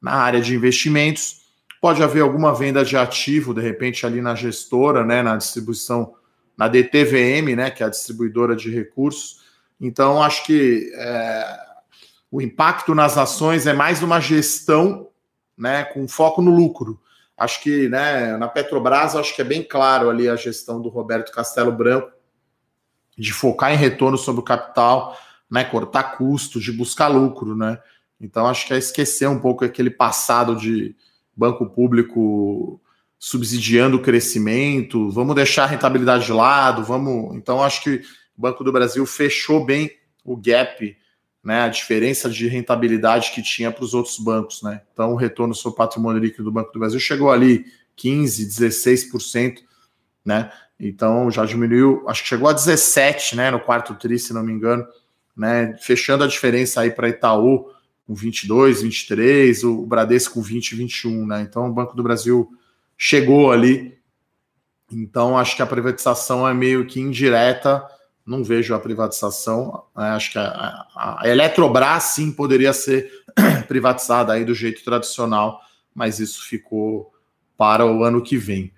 [0.00, 1.46] na área de investimentos.
[1.80, 6.14] Pode haver alguma venda de ativo, de repente, ali na gestora, né, na distribuição,
[6.56, 9.44] na DTVM, né, que é a distribuidora de recursos.
[9.80, 11.58] Então, acho que é,
[12.30, 15.08] o impacto nas ações é mais uma gestão
[15.56, 17.00] né, com foco no lucro.
[17.36, 21.32] Acho que né, na Petrobras, acho que é bem claro ali a gestão do Roberto
[21.32, 22.10] Castelo Branco
[23.16, 25.16] de focar em retorno sobre o capital,
[25.50, 27.78] né, cortar custos, de buscar lucro, né?
[28.20, 30.94] Então, acho que é esquecer um pouco aquele passado de
[31.36, 32.80] banco público
[33.18, 37.34] subsidiando o crescimento, vamos deixar a rentabilidade de lado, vamos.
[37.36, 38.02] Então, acho que
[38.36, 39.90] o Banco do Brasil fechou bem
[40.24, 40.96] o gap,
[41.42, 44.62] né, a diferença de rentabilidade que tinha para os outros bancos.
[44.62, 44.82] Né?
[44.92, 47.64] Então, o retorno sobre patrimônio líquido do Banco do Brasil chegou ali
[47.96, 49.58] 15%, 16%,
[50.24, 50.50] né?
[50.78, 54.52] Então já diminuiu, acho que chegou a 17, né, no quarto tri, se não me
[54.52, 54.86] engano,
[55.34, 57.70] né, fechando a diferença aí para Itaú,
[58.06, 61.42] com 22, 23, o Bradesco com 20, 21, né?
[61.42, 62.48] Então o Banco do Brasil
[62.96, 63.98] chegou ali.
[64.90, 67.84] Então acho que a privatização é meio que indireta.
[68.24, 69.84] Não vejo a privatização.
[69.96, 70.10] Né?
[70.10, 73.10] Acho que a, a, Eletrobras sim poderia ser
[73.66, 75.60] privatizada aí do jeito tradicional,
[75.94, 77.12] mas isso ficou
[77.56, 78.72] para o ano que vem.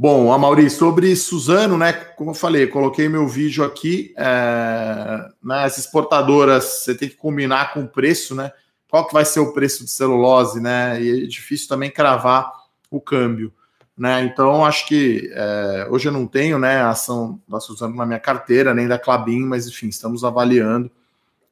[0.00, 1.92] Bom, a Maurício, sobre Suzano, né?
[1.92, 4.14] Como eu falei, coloquei meu vídeo aqui.
[4.16, 8.52] É, né, as exportadoras, você tem que combinar com o preço, né?
[8.88, 11.00] Qual que vai ser o preço de celulose, né?
[11.02, 12.52] E é difícil também cravar
[12.90, 13.52] o câmbio,
[13.96, 14.24] né?
[14.24, 18.20] Então acho que é, hoje eu não tenho, né, a ação da Suzano na minha
[18.20, 20.90] carteira nem da Clabin, mas enfim estamos avaliando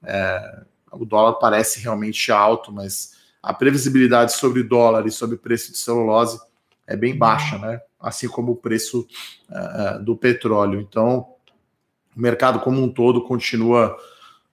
[0.04, 5.78] É, o dólar parece realmente alto, mas a previsibilidade sobre dólar e sobre preço de
[5.78, 6.38] celulose
[6.86, 7.80] é bem baixa, né?
[7.98, 9.06] Assim como o preço
[9.50, 10.80] uh, do petróleo.
[10.80, 11.26] Então,
[12.16, 13.96] o mercado como um todo continua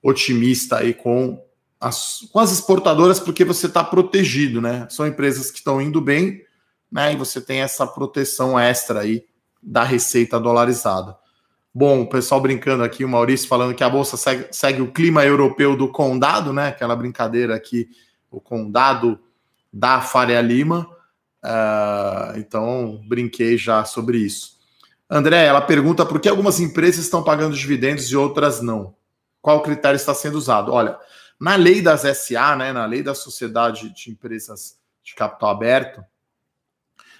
[0.02, 1.40] otimista aí com
[1.84, 4.88] as, com as exportadoras, porque você está protegido, né?
[4.90, 6.42] São empresas que estão indo bem,
[6.90, 7.12] né?
[7.12, 9.26] E você tem essa proteção extra aí
[9.62, 11.18] da receita dolarizada.
[11.76, 15.26] Bom, o pessoal brincando aqui, o Maurício falando que a bolsa segue, segue o clima
[15.26, 16.70] europeu do condado, né?
[16.70, 17.90] Aquela brincadeira aqui,
[18.32, 19.20] o condado
[19.72, 20.88] da Faria Lima.
[21.44, 24.54] Uh, então, brinquei já sobre isso.
[25.10, 28.96] André, ela pergunta por que algumas empresas estão pagando dividendos e outras não.
[29.42, 30.72] Qual critério está sendo usado?
[30.72, 30.98] Olha,
[31.44, 36.02] na lei das SA, né, na lei da sociedade de empresas de capital aberto,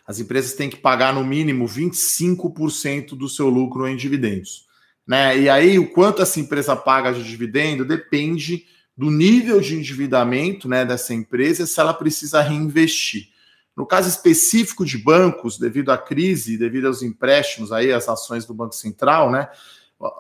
[0.08, 4.66] as empresas têm que pagar no mínimo 25% do seu lucro em dividendos.
[5.06, 5.40] Né?
[5.40, 10.86] E aí, o quanto essa empresa paga de dividendo depende do nível de endividamento né,
[10.86, 13.28] dessa empresa se ela precisa reinvestir.
[13.76, 18.54] No caso específico de bancos, devido à crise, devido aos empréstimos, aí, as ações do
[18.54, 19.50] Banco Central, né,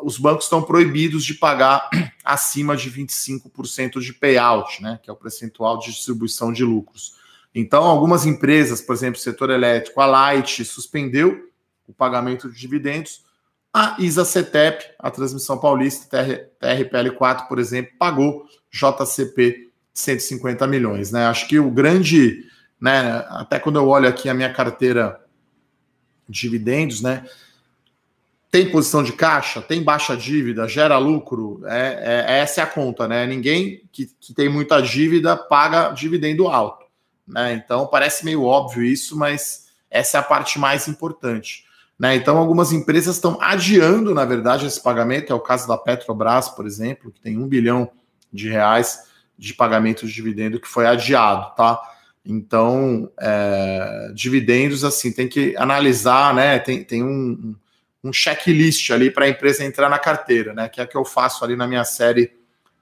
[0.01, 1.89] os bancos estão proibidos de pagar
[2.23, 7.15] acima de 25% de payout, né, que é o percentual de distribuição de lucros.
[7.53, 11.51] Então, algumas empresas, por exemplo, o setor elétrico, a Light, suspendeu
[11.87, 13.23] o pagamento de dividendos.
[13.71, 16.25] A ISA-CETEP, a Transmissão Paulista,
[16.61, 21.11] TRPL4, por exemplo, pagou JCP 150 milhões.
[21.11, 21.25] Né?
[21.27, 22.45] Acho que o grande,
[22.81, 25.19] né, até quando eu olho aqui a minha carteira
[26.27, 27.25] de dividendos, né,
[28.53, 33.07] tem posição de caixa, tem baixa dívida, gera lucro, é, é essa é a conta,
[33.07, 33.25] né?
[33.25, 36.85] Ninguém que, que tem muita dívida paga dividendo alto.
[37.27, 37.53] Né?
[37.53, 41.65] Então parece meio óbvio isso, mas essa é a parte mais importante.
[41.97, 42.15] Né?
[42.15, 45.33] Então, algumas empresas estão adiando, na verdade, esse pagamento.
[45.33, 47.89] É o caso da Petrobras, por exemplo, que tem um bilhão
[48.31, 51.81] de reais de pagamento de dividendo que foi adiado, tá?
[52.23, 56.59] Então, é, dividendos, assim, tem que analisar, né?
[56.59, 57.55] Tem, tem um,
[58.03, 60.67] um checklist ali para a empresa entrar na carteira, né?
[60.67, 62.33] Que é o que eu faço ali na minha série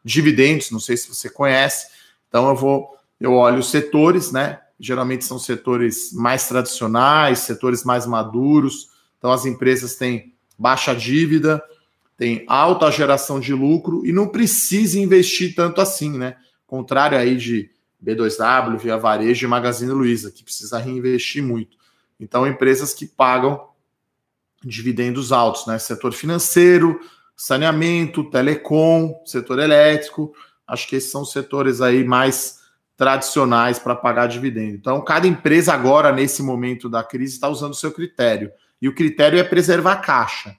[0.03, 1.87] Dividendos, não sei se você conhece.
[2.27, 4.59] Então, eu vou eu olho os setores, né?
[4.79, 8.89] Geralmente são setores mais tradicionais, setores mais maduros.
[9.19, 11.63] Então as empresas têm baixa dívida,
[12.17, 16.35] têm alta geração de lucro e não precisa investir tanto assim, né?
[16.65, 17.69] Contrário aí de
[18.03, 21.77] B2W, Via Varejo e Magazine Luiza, que precisa reinvestir muito.
[22.19, 23.67] Então, empresas que pagam
[24.63, 25.77] dividendos altos, né?
[25.79, 26.99] Setor financeiro,
[27.35, 30.33] saneamento, telecom, setor elétrico.
[30.67, 32.61] Acho que esses são os setores aí mais
[32.95, 34.75] tradicionais para pagar dividendo.
[34.75, 38.51] Então, cada empresa agora, nesse momento da crise, está usando o seu critério.
[38.79, 40.55] E o critério é preservar a caixa,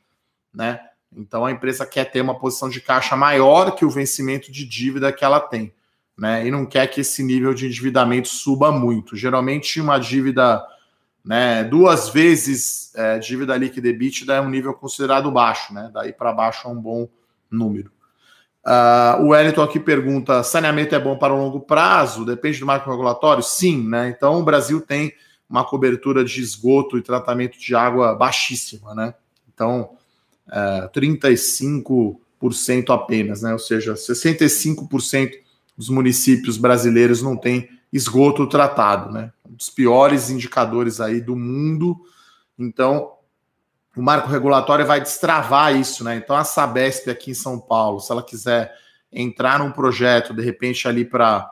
[0.52, 0.80] né?
[1.16, 5.12] Então, a empresa quer ter uma posição de caixa maior que o vencimento de dívida
[5.12, 5.72] que ela tem,
[6.18, 6.44] né?
[6.44, 9.14] E não quer que esse nível de endividamento suba muito.
[9.14, 10.60] Geralmente, uma dívida,
[11.24, 15.90] né, duas vezes é, dívida líquida EBITDA é um nível considerado baixo, né?
[15.92, 17.08] Daí para baixo é um bom
[17.50, 17.90] número.
[18.64, 22.24] Uh, o Wellington aqui pergunta: saneamento é bom para o longo prazo?
[22.24, 23.42] Depende do marco regulatório?
[23.42, 24.08] Sim, né?
[24.16, 25.12] Então o Brasil tem
[25.50, 29.14] uma cobertura de esgoto e tratamento de água baixíssima, né?
[29.52, 29.90] Então,
[30.48, 33.52] uh, é, 35% apenas, né?
[33.52, 35.32] Ou seja, 65%
[35.76, 39.32] dos municípios brasileiros não têm esgoto tratado, né?
[39.56, 42.00] Dos piores indicadores aí do mundo.
[42.58, 43.12] Então,
[43.96, 46.16] o marco regulatório vai destravar isso, né?
[46.16, 48.72] Então a Sabesp aqui em São Paulo, se ela quiser
[49.12, 51.50] entrar num projeto, de repente ali para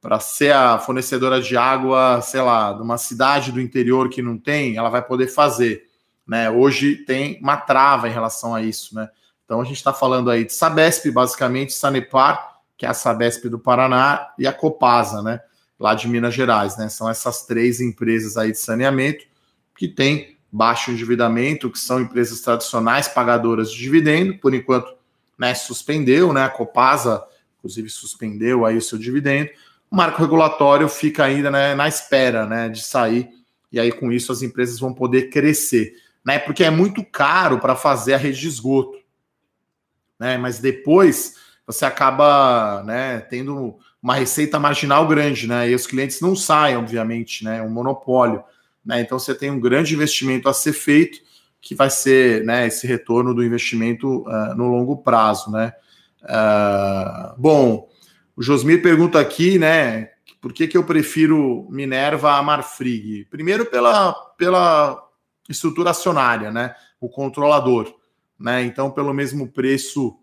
[0.00, 4.36] para ser a fornecedora de água, sei lá, de uma cidade do interior que não
[4.36, 5.88] tem, ela vai poder fazer,
[6.26, 6.50] né?
[6.50, 9.08] Hoje tem uma trava em relação a isso, né?
[9.46, 13.58] Então a gente está falando aí de Sabesp, basicamente Sanepar, que é a Sabesp do
[13.58, 15.40] Paraná, e a Copasa, né?
[15.78, 16.88] Lá de Minas Gerais, né?
[16.88, 19.24] São essas três empresas aí de saneamento
[19.76, 24.94] que têm baixo endividamento, que são empresas tradicionais pagadoras de dividendo, por enquanto
[25.36, 27.24] né, suspendeu, né, a Copasa,
[27.58, 29.50] inclusive, suspendeu aí o seu dividendo.
[29.90, 33.28] O marco regulatório fica ainda né, na espera né, de sair,
[33.72, 35.92] e aí com isso as empresas vão poder crescer,
[36.24, 38.96] né, porque é muito caro para fazer a rede de esgoto,
[40.20, 41.34] né, mas depois
[41.66, 47.42] você acaba né, tendo uma receita marginal grande, né, e os clientes não saem, obviamente,
[47.42, 48.44] né, um monopólio.
[48.84, 49.00] Né?
[49.00, 51.18] Então você tem um grande investimento a ser feito,
[51.58, 55.50] que vai ser né, esse retorno do investimento uh, no longo prazo.
[55.50, 55.72] Né?
[56.20, 57.88] Uh, bom,
[58.36, 60.10] o Josmir pergunta aqui, né?
[60.38, 63.24] Por que, que eu prefiro Minerva a Marfrig?
[63.30, 65.02] Primeiro pela, pela
[65.48, 66.74] estrutura acionária, né?
[67.00, 67.90] O controlador.
[68.38, 68.64] Né?
[68.64, 70.18] Então, pelo mesmo preço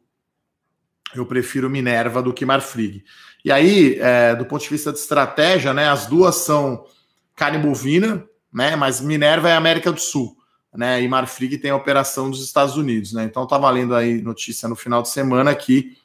[1.15, 3.03] eu prefiro Minerva do que Marfrig.
[3.43, 6.86] E aí, é, do ponto de vista de estratégia, né, as duas são
[7.36, 8.23] carne bovina,
[8.54, 10.38] né, mas Minerva é América do Sul,
[10.73, 13.23] né, e Marfrig tem a operação dos Estados Unidos, né.
[13.23, 15.97] Então, estava lendo aí notícia no final de semana que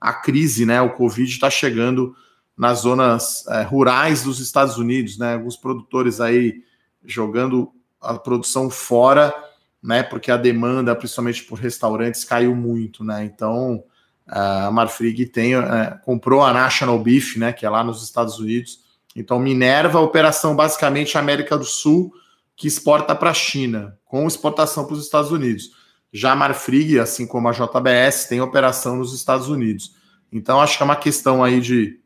[0.00, 2.14] a crise, né, o Covid está chegando
[2.56, 6.62] nas zonas é, rurais dos Estados Unidos, né, alguns produtores aí
[7.04, 9.34] jogando a produção fora,
[9.82, 13.24] né, porque a demanda, principalmente por restaurantes, caiu muito, né.
[13.24, 13.82] Então
[14.26, 18.80] a Marfrig tem, é, comprou a National Beef, né, que é lá nos Estados Unidos.
[19.14, 22.12] Então, Minerva, operação basicamente América do Sul,
[22.56, 25.70] que exporta para a China, com exportação para os Estados Unidos.
[26.12, 29.94] Já a Marfrig, assim como a JBS, tem operação nos Estados Unidos.
[30.32, 32.00] Então, acho que é uma questão aí de,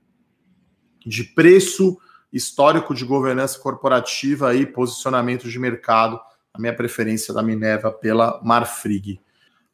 [1.04, 1.98] de preço,
[2.32, 6.18] histórico de governança corporativa e posicionamento de mercado.
[6.52, 9.20] A minha preferência da Minerva pela Marfrig.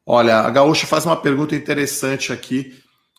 [0.07, 2.79] Olha, a Gaúcha faz uma pergunta interessante aqui.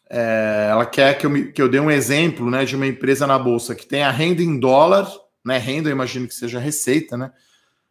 [0.10, 3.26] É, ela quer que eu, me, que eu dê um exemplo né, de uma empresa
[3.26, 5.12] na Bolsa que tem a renda em dólar,
[5.44, 5.58] né?
[5.58, 7.32] Renda, eu imagino que seja receita, né?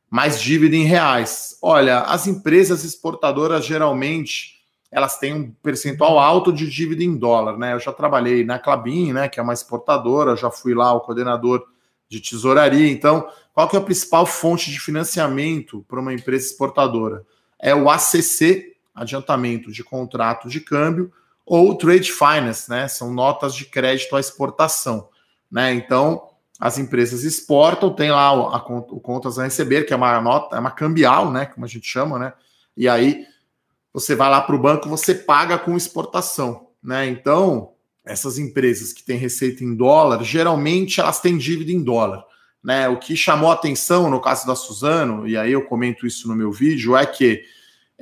[0.09, 1.59] Mais dívida em reais.
[1.61, 4.54] Olha, as empresas exportadoras geralmente
[4.92, 7.72] elas têm um percentual alto de dívida em dólar, né?
[7.72, 9.28] Eu já trabalhei na Clabin, né?
[9.28, 11.64] Que é uma exportadora, já fui lá o coordenador
[12.09, 12.88] de tesouraria.
[12.88, 17.26] Então, qual que é a principal fonte de financiamento para uma empresa exportadora?
[17.61, 21.12] É o ACC adiantamento de contrato de câmbio,
[21.44, 22.88] ou trade finance, né?
[22.88, 25.09] São notas de crédito à exportação,
[25.50, 25.74] né?
[25.74, 30.20] Então, as empresas exportam, tem lá o, a, o contas a receber, que é uma
[30.20, 31.46] nota, é uma cambial, né?
[31.46, 32.33] Como a gente chama, né?
[32.76, 33.26] E aí
[33.92, 37.07] você vai lá para o banco, você paga com exportação, né?
[37.07, 37.72] Então,
[38.04, 42.24] essas empresas que têm receita em dólar, geralmente elas têm dívida em dólar.
[42.62, 46.35] Né, o que chamou atenção no caso da Suzano, e aí eu comento isso no
[46.35, 47.44] meu vídeo, é que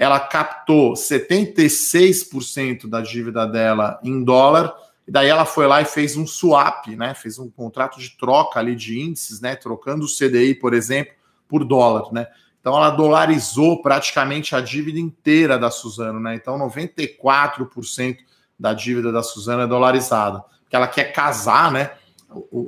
[0.03, 4.75] ela captou 76% da dívida dela em dólar,
[5.07, 7.15] e daí ela foi lá e fez um swap, né?
[7.15, 9.55] Fez um contrato de troca ali de índices, né?
[9.55, 11.13] Trocando o CDI, por exemplo,
[11.47, 12.27] por dólar, né?
[12.61, 16.35] Então ela dolarizou praticamente a dívida inteira da Suzano, né?
[16.35, 18.17] Então 94%
[18.59, 21.93] da dívida da Suzano é dolarizada, porque ela quer casar, né?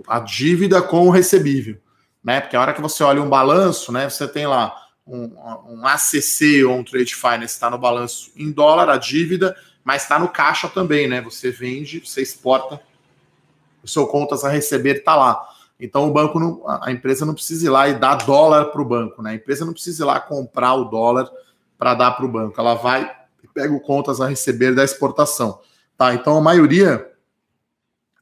[0.07, 1.79] A dívida com o recebível,
[2.23, 2.40] né?
[2.40, 4.09] Porque a hora que você olha um balanço, né?
[4.09, 5.33] Você tem lá um,
[5.69, 10.19] um ACC ou um Trade Finance está no balanço em dólar, a dívida, mas está
[10.19, 11.21] no caixa também, né?
[11.21, 12.81] Você vende, você exporta,
[13.83, 15.49] o seu contas a receber está lá.
[15.79, 18.85] Então o banco não, a empresa não precisa ir lá e dar dólar para o
[18.85, 19.33] banco, né?
[19.33, 21.31] A empresa não precisa ir lá comprar o dólar
[21.77, 22.59] para dar para o banco.
[22.59, 25.61] Ela vai e pega o contas a receber da exportação.
[25.99, 26.14] Tá?
[26.14, 27.11] Então a maioria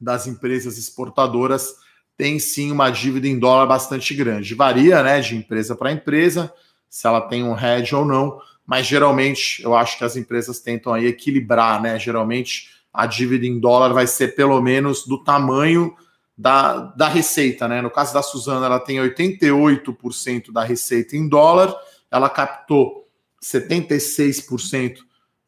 [0.01, 1.75] das empresas exportadoras
[2.17, 4.53] tem sim uma dívida em dólar bastante grande.
[4.53, 6.53] Varia, né, de empresa para empresa
[6.93, 10.93] se ela tem um hedge ou não, mas geralmente eu acho que as empresas tentam
[10.93, 11.97] aí equilibrar, né?
[11.97, 15.95] Geralmente a dívida em dólar vai ser pelo menos do tamanho
[16.37, 17.81] da, da receita, né?
[17.81, 21.75] No caso da Suzana, ela tem 88% da receita em dólar,
[22.11, 23.07] ela captou
[23.41, 24.97] 76%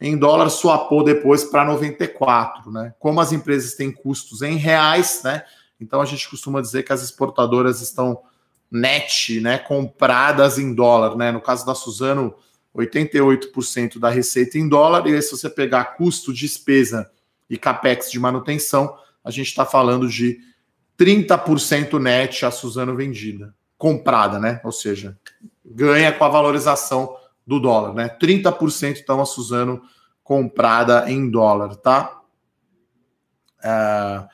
[0.01, 2.95] em dólar, swapou depois para 94, né?
[2.97, 5.43] Como as empresas têm custos em reais, né?
[5.79, 8.19] Então a gente costuma dizer que as exportadoras estão
[8.71, 11.31] net, né, compradas em dólar, né?
[11.31, 12.35] No caso da Suzano,
[12.75, 17.09] 88% da receita em dólar, e aí se você pegar custo, despesa
[17.49, 20.39] e capex de manutenção, a gente está falando de
[20.97, 24.59] 30% net a Suzano vendida, comprada, né?
[24.63, 25.17] Ou seja,
[25.63, 28.09] ganha com a valorização do dólar, né?
[28.21, 29.81] 30% então a Suzano
[30.23, 32.21] comprada em dólar, tá?
[33.59, 34.27] Uh,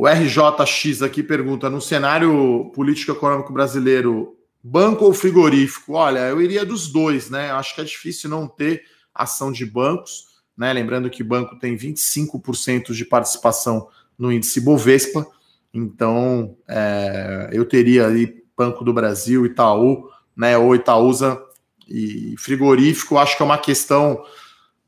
[0.00, 4.34] o RJX aqui pergunta: no cenário político-econômico brasileiro,
[4.64, 5.92] banco ou frigorífico?
[5.92, 7.50] Olha, eu iria dos dois, né?
[7.50, 8.82] Acho que é difícil não ter
[9.14, 10.24] ação de bancos,
[10.56, 10.72] né?
[10.72, 15.26] Lembrando que banco tem 25% de participação no índice Bovespa,
[15.72, 20.56] então é, eu teria ali Banco do Brasil, Itaú, né?
[20.56, 21.38] Ou Itaúsa
[21.86, 24.24] e frigorífico, acho que é uma questão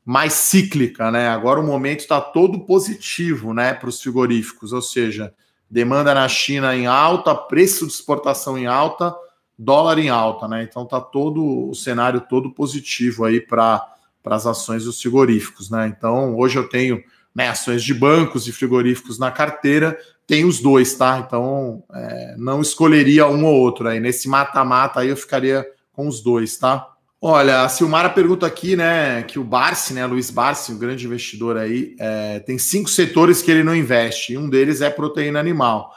[0.04, 1.28] mais cíclica, né?
[1.28, 5.32] Agora o momento está todo positivo, né, para os frigoríficos, ou seja,
[5.70, 9.14] demanda na China em alta, preço de exportação em alta,
[9.58, 10.62] dólar em alta, né?
[10.64, 13.86] Então tá todo o cenário todo positivo aí para
[14.24, 15.86] as ações dos frigoríficos, né?
[15.86, 17.02] Então hoje eu tenho
[17.34, 21.22] né, ações de bancos e frigoríficos na carteira, tem os dois, tá?
[21.24, 24.00] Então é, não escolheria um ou outro aí.
[24.00, 26.91] Nesse mata-mata aí eu ficaria com os dois, tá?
[27.24, 31.56] Olha, a Silmara pergunta aqui, né, que o Barsi, né, Luiz Barsi, um grande investidor
[31.56, 35.92] aí, é, tem cinco setores que ele não investe, e um deles é proteína animal.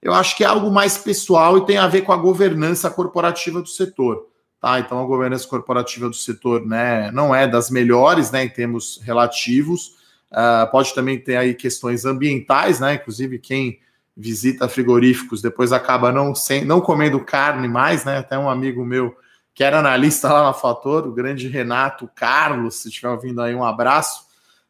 [0.00, 3.60] Eu acho que é algo mais pessoal e tem a ver com a governança corporativa
[3.60, 4.26] do setor,
[4.58, 4.80] tá?
[4.80, 10.00] Então a governança corporativa do setor, né, não é das melhores, né, em termos relativos,
[10.30, 12.94] Uh, pode também ter aí questões ambientais, né?
[12.94, 13.80] Inclusive, quem
[14.16, 18.18] visita frigoríficos depois acaba não, sem, não comendo carne mais, né?
[18.18, 19.12] Até um amigo meu
[19.54, 23.64] que era analista lá na Fator, o grande Renato Carlos, se estiver ouvindo aí, um
[23.64, 24.24] abraço,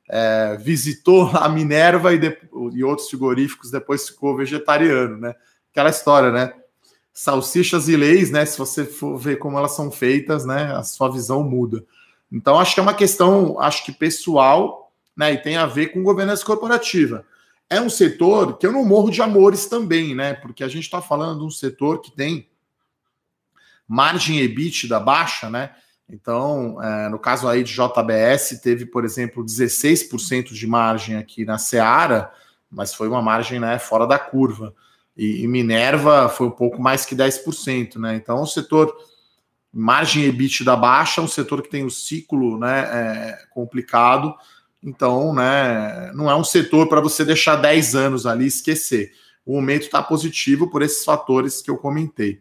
[0.09, 2.37] é, visitou a Minerva e, de,
[2.73, 5.35] e outros frigoríficos, depois ficou vegetariano, né?
[5.71, 6.53] Aquela história, né?
[7.13, 8.45] Salsichas e leis, né?
[8.45, 10.75] Se você for ver como elas são feitas, né?
[10.75, 11.85] A sua visão muda.
[12.33, 15.33] Então, acho que é uma questão, acho que pessoal, né?
[15.33, 17.25] E tem a ver com governança corporativa.
[17.69, 20.35] É um setor que eu não morro de amores também, né?
[20.35, 22.50] Porque a gente está falando de um setor que tem
[23.91, 25.73] margem EBITDA baixa, né?
[26.09, 31.59] Então, é, no caso aí de JBS, teve, por exemplo, 16% de margem aqui na
[31.59, 32.31] Seara,
[32.71, 34.73] mas foi uma margem né, fora da curva.
[35.17, 38.15] E, e Minerva foi um pouco mais que 10%, né?
[38.15, 38.95] Então, o setor
[39.73, 44.35] margem EBITDA baixa, um setor que tem um ciclo né, é, complicado,
[44.81, 49.13] então, né, não é um setor para você deixar 10 anos ali e esquecer.
[49.45, 52.41] O momento está positivo por esses fatores que eu comentei.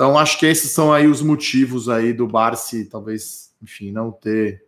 [0.00, 4.64] Então, acho que esses são aí os motivos aí do Barsi, talvez, enfim, não ter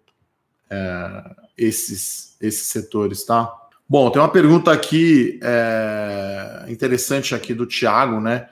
[0.69, 1.25] é,
[1.57, 3.51] esses, esses setores, tá?
[3.89, 8.47] Bom, tem uma pergunta aqui é, interessante aqui do Tiago, né?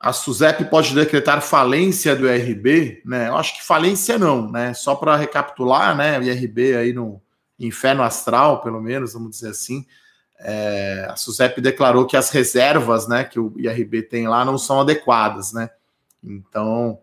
[0.00, 3.28] A SUSEP pode decretar falência do IRB, né?
[3.28, 4.74] Eu acho que falência não, né?
[4.74, 6.18] Só para recapitular, né?
[6.18, 7.22] O IRB aí no,
[7.60, 9.86] inferno astral, pelo menos, vamos dizer assim,
[10.40, 14.80] é, a SUSEP declarou que as reservas né, que o IRB tem lá não são
[14.80, 15.70] adequadas, né?
[16.22, 16.98] Então,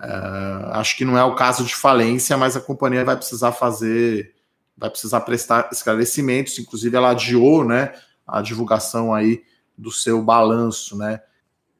[0.00, 4.34] é, acho que não é o caso de falência, mas a companhia vai precisar fazer,
[4.76, 7.92] vai precisar prestar esclarecimentos, inclusive ela adiou né,
[8.26, 9.42] a divulgação aí
[9.76, 11.20] do seu balanço, né?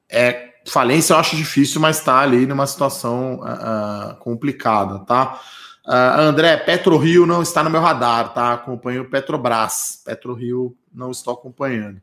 [0.09, 5.41] É, falência eu acho difícil, mas está ali numa situação uh, complicada, tá?
[5.87, 8.55] Uh, André, PetroRio não está no meu radar, tá?
[8.55, 10.03] Acompanho Petrobras.
[10.05, 12.01] PetroRio não estou acompanhando.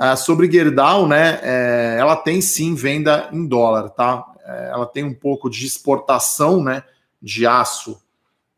[0.00, 1.38] Uh, sobre Gerdau, né?
[1.42, 4.24] É, ela tem sim venda em dólar, tá?
[4.42, 6.84] É, ela tem um pouco de exportação, né?
[7.20, 8.00] De aço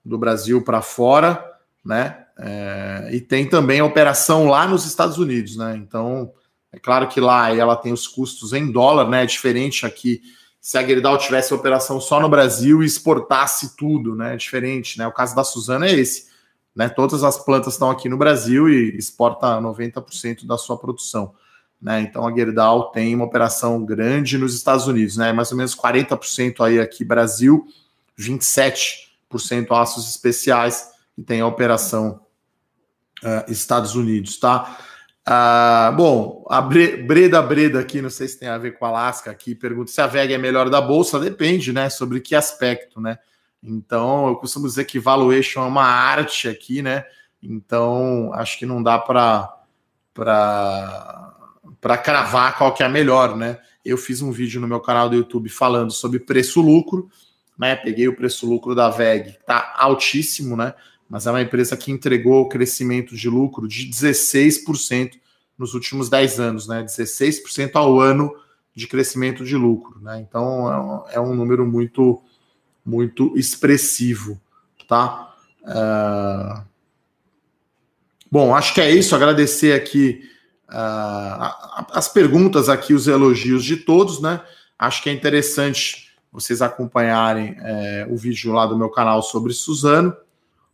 [0.05, 1.45] do Brasil para fora,
[1.85, 2.27] né?
[2.39, 5.75] É, e tem também a operação lá nos Estados Unidos, né?
[5.77, 6.33] Então,
[6.73, 9.25] é claro que lá ela tem os custos em dólar, né?
[9.25, 10.23] É diferente aqui
[10.61, 14.35] se a Gerdau tivesse operação só no Brasil e exportasse tudo, né?
[14.35, 15.09] É diferente, né?
[15.09, 16.32] O caso da Suzana é esse.
[16.75, 16.89] Né?
[16.89, 21.35] Todas as plantas estão aqui no Brasil e exporta 90% da sua produção.
[21.81, 22.01] Né?
[22.03, 25.33] Então a Gerdau tem uma operação grande nos Estados Unidos, né?
[25.33, 27.67] Mais ou menos 40% aí aqui Brasil,
[28.17, 28.97] 27%
[29.71, 32.21] aços especiais e tem a operação
[33.25, 34.79] uh, Estados Unidos, tá?
[35.25, 39.31] Ah, bom, a Breda Breda aqui, não sei se tem a ver com a Alaska
[39.31, 41.89] aqui, pergunta se a VEG é melhor da Bolsa, depende, né?
[41.89, 43.19] Sobre que aspecto, né?
[43.63, 47.05] Então, eu costumo dizer que valuation é uma arte aqui, né?
[47.43, 49.59] Então, acho que não dá para
[51.81, 53.59] para cravar qual que é a melhor, né?
[53.85, 57.09] Eu fiz um vídeo no meu canal do YouTube falando sobre preço-lucro,
[57.59, 57.75] né?
[57.77, 60.75] Peguei o preço-lucro da VEG, tá altíssimo, né?
[61.13, 65.11] mas é uma empresa que entregou crescimento de lucro de 16%
[65.59, 66.83] nos últimos 10 anos, né?
[66.83, 68.35] 16% ao ano
[68.75, 70.25] de crescimento de lucro, né?
[70.27, 72.23] Então é um, é um número muito,
[72.85, 74.41] muito expressivo,
[74.89, 75.35] tá?
[75.63, 76.73] Uh...
[78.31, 79.15] Bom, acho que é isso.
[79.15, 80.23] Agradecer aqui
[80.71, 84.41] uh, as perguntas aqui, os elogios de todos, né?
[84.79, 90.17] Acho que é interessante vocês acompanharem é, o vídeo lá do meu canal sobre Suzano.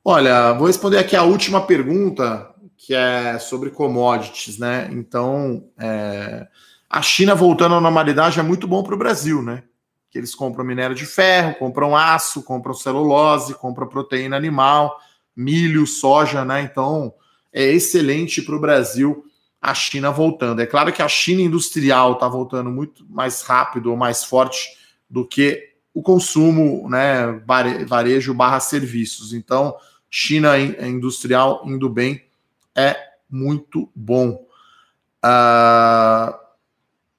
[0.05, 4.89] Olha, vou responder aqui a última pergunta, que é sobre commodities, né?
[4.93, 6.47] Então, é,
[6.89, 9.65] a China voltando à normalidade é muito bom para o Brasil, né?
[10.11, 14.99] Que eles compram minério de ferro, compram aço, compram celulose, compram proteína animal,
[15.37, 16.63] milho, soja, né?
[16.63, 17.13] Então,
[17.53, 19.25] é excelente para o Brasil
[19.61, 20.61] a China voltando.
[20.61, 24.77] É claro que a China industrial está voltando muito mais rápido ou mais forte
[25.11, 27.43] do que o consumo, né?
[27.87, 29.33] Varejo barra serviços.
[29.33, 29.75] Então,
[30.09, 32.25] China industrial indo bem
[32.75, 32.97] é
[33.29, 34.47] muito bom.
[35.25, 36.48] Uh,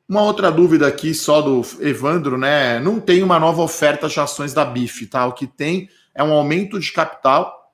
[0.10, 2.80] uma outra dúvida aqui só do Evandro, né?
[2.80, 5.28] Não tem uma nova oferta de ações da BIF, tá?
[5.28, 7.72] O que tem é um aumento de capital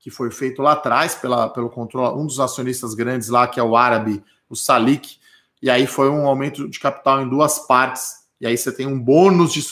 [0.00, 3.62] que foi feito lá atrás pela, pelo controle, um dos acionistas grandes lá, que é
[3.62, 5.16] o árabe, o Salik,
[5.62, 9.00] e aí foi um aumento de capital em duas partes, e aí você tem um
[9.00, 9.62] bônus de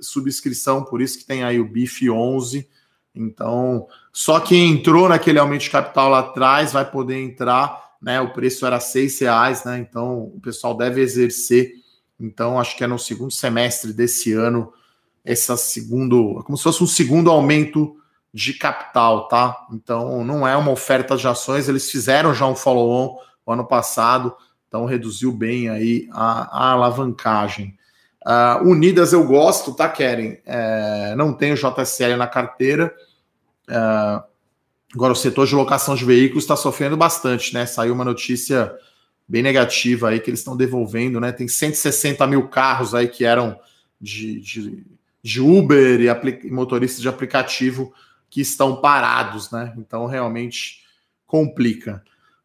[0.00, 2.68] subscrição, por isso que tem aí o BIF 11,
[3.12, 8.20] então, só quem entrou naquele aumento de capital lá atrás vai poder entrar, né?
[8.20, 9.78] O preço era seis reais, né?
[9.78, 11.72] Então o pessoal deve exercer.
[12.18, 14.72] Então, acho que é no segundo semestre desse ano,
[15.24, 17.96] essa segundo, como se fosse um segundo aumento
[18.32, 19.66] de capital, tá?
[19.72, 24.34] Então não é uma oferta de ações, eles fizeram já um follow-on ano passado,
[24.68, 27.76] então reduziu bem aí a, a alavancagem.
[28.24, 30.38] Uh, Unidas eu gosto, tá, Keren?
[30.44, 32.94] É, não tenho JSL na carteira.
[33.68, 34.22] Uh,
[34.94, 37.66] agora, o setor de locação de veículos está sofrendo bastante, né?
[37.66, 38.72] Saiu uma notícia
[39.28, 41.30] bem negativa aí que eles estão devolvendo, né?
[41.30, 43.58] Tem 160 mil carros aí que eram
[44.00, 44.84] de, de,
[45.22, 47.92] de Uber e, e motoristas de aplicativo
[48.28, 49.72] que estão parados, né?
[49.76, 50.84] Então realmente
[51.26, 52.02] complica.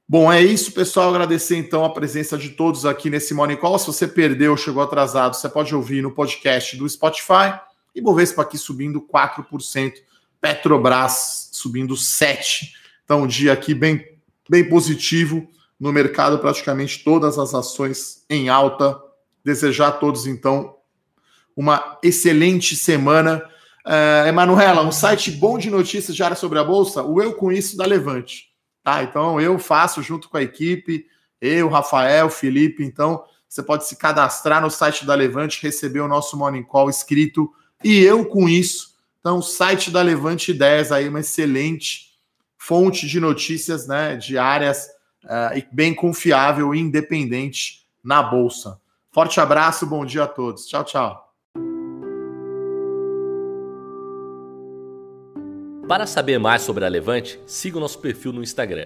[0.07, 1.09] Bom, é isso, pessoal.
[1.09, 3.79] Agradecer então a presença de todos aqui nesse Morning Call.
[3.79, 7.59] Se você perdeu, chegou atrasado, você pode ouvir no podcast do Spotify.
[7.95, 9.93] E Bovespa aqui subindo 4%,
[10.39, 12.69] Petrobras subindo 7%.
[13.03, 14.03] Então, um dia aqui bem,
[14.49, 15.47] bem positivo
[15.79, 18.99] no mercado, praticamente todas as ações em alta.
[19.43, 20.75] Desejar a todos, então,
[21.55, 23.43] uma excelente semana.
[23.85, 27.77] Uh, Emanuela, um site bom de notícias diárias sobre a Bolsa, o Eu Com Isso
[27.77, 28.49] da Levante.
[28.83, 29.03] Tá?
[29.03, 31.05] Então eu faço junto com a equipe,
[31.39, 32.83] eu, Rafael, Felipe.
[32.83, 37.51] Então você pode se cadastrar no site da Levante, receber o nosso Morning Call escrito
[37.83, 38.94] e eu com isso.
[39.25, 42.11] Então, site da Levante Ideias aí, uma excelente
[42.59, 44.85] fonte de notícias né, diárias
[45.23, 48.79] uh, e bem confiável e independente na Bolsa.
[49.11, 50.67] Forte abraço, bom dia a todos.
[50.67, 51.33] Tchau, tchau.
[55.87, 58.85] Para saber mais sobre a Levante, siga o nosso perfil no Instagram,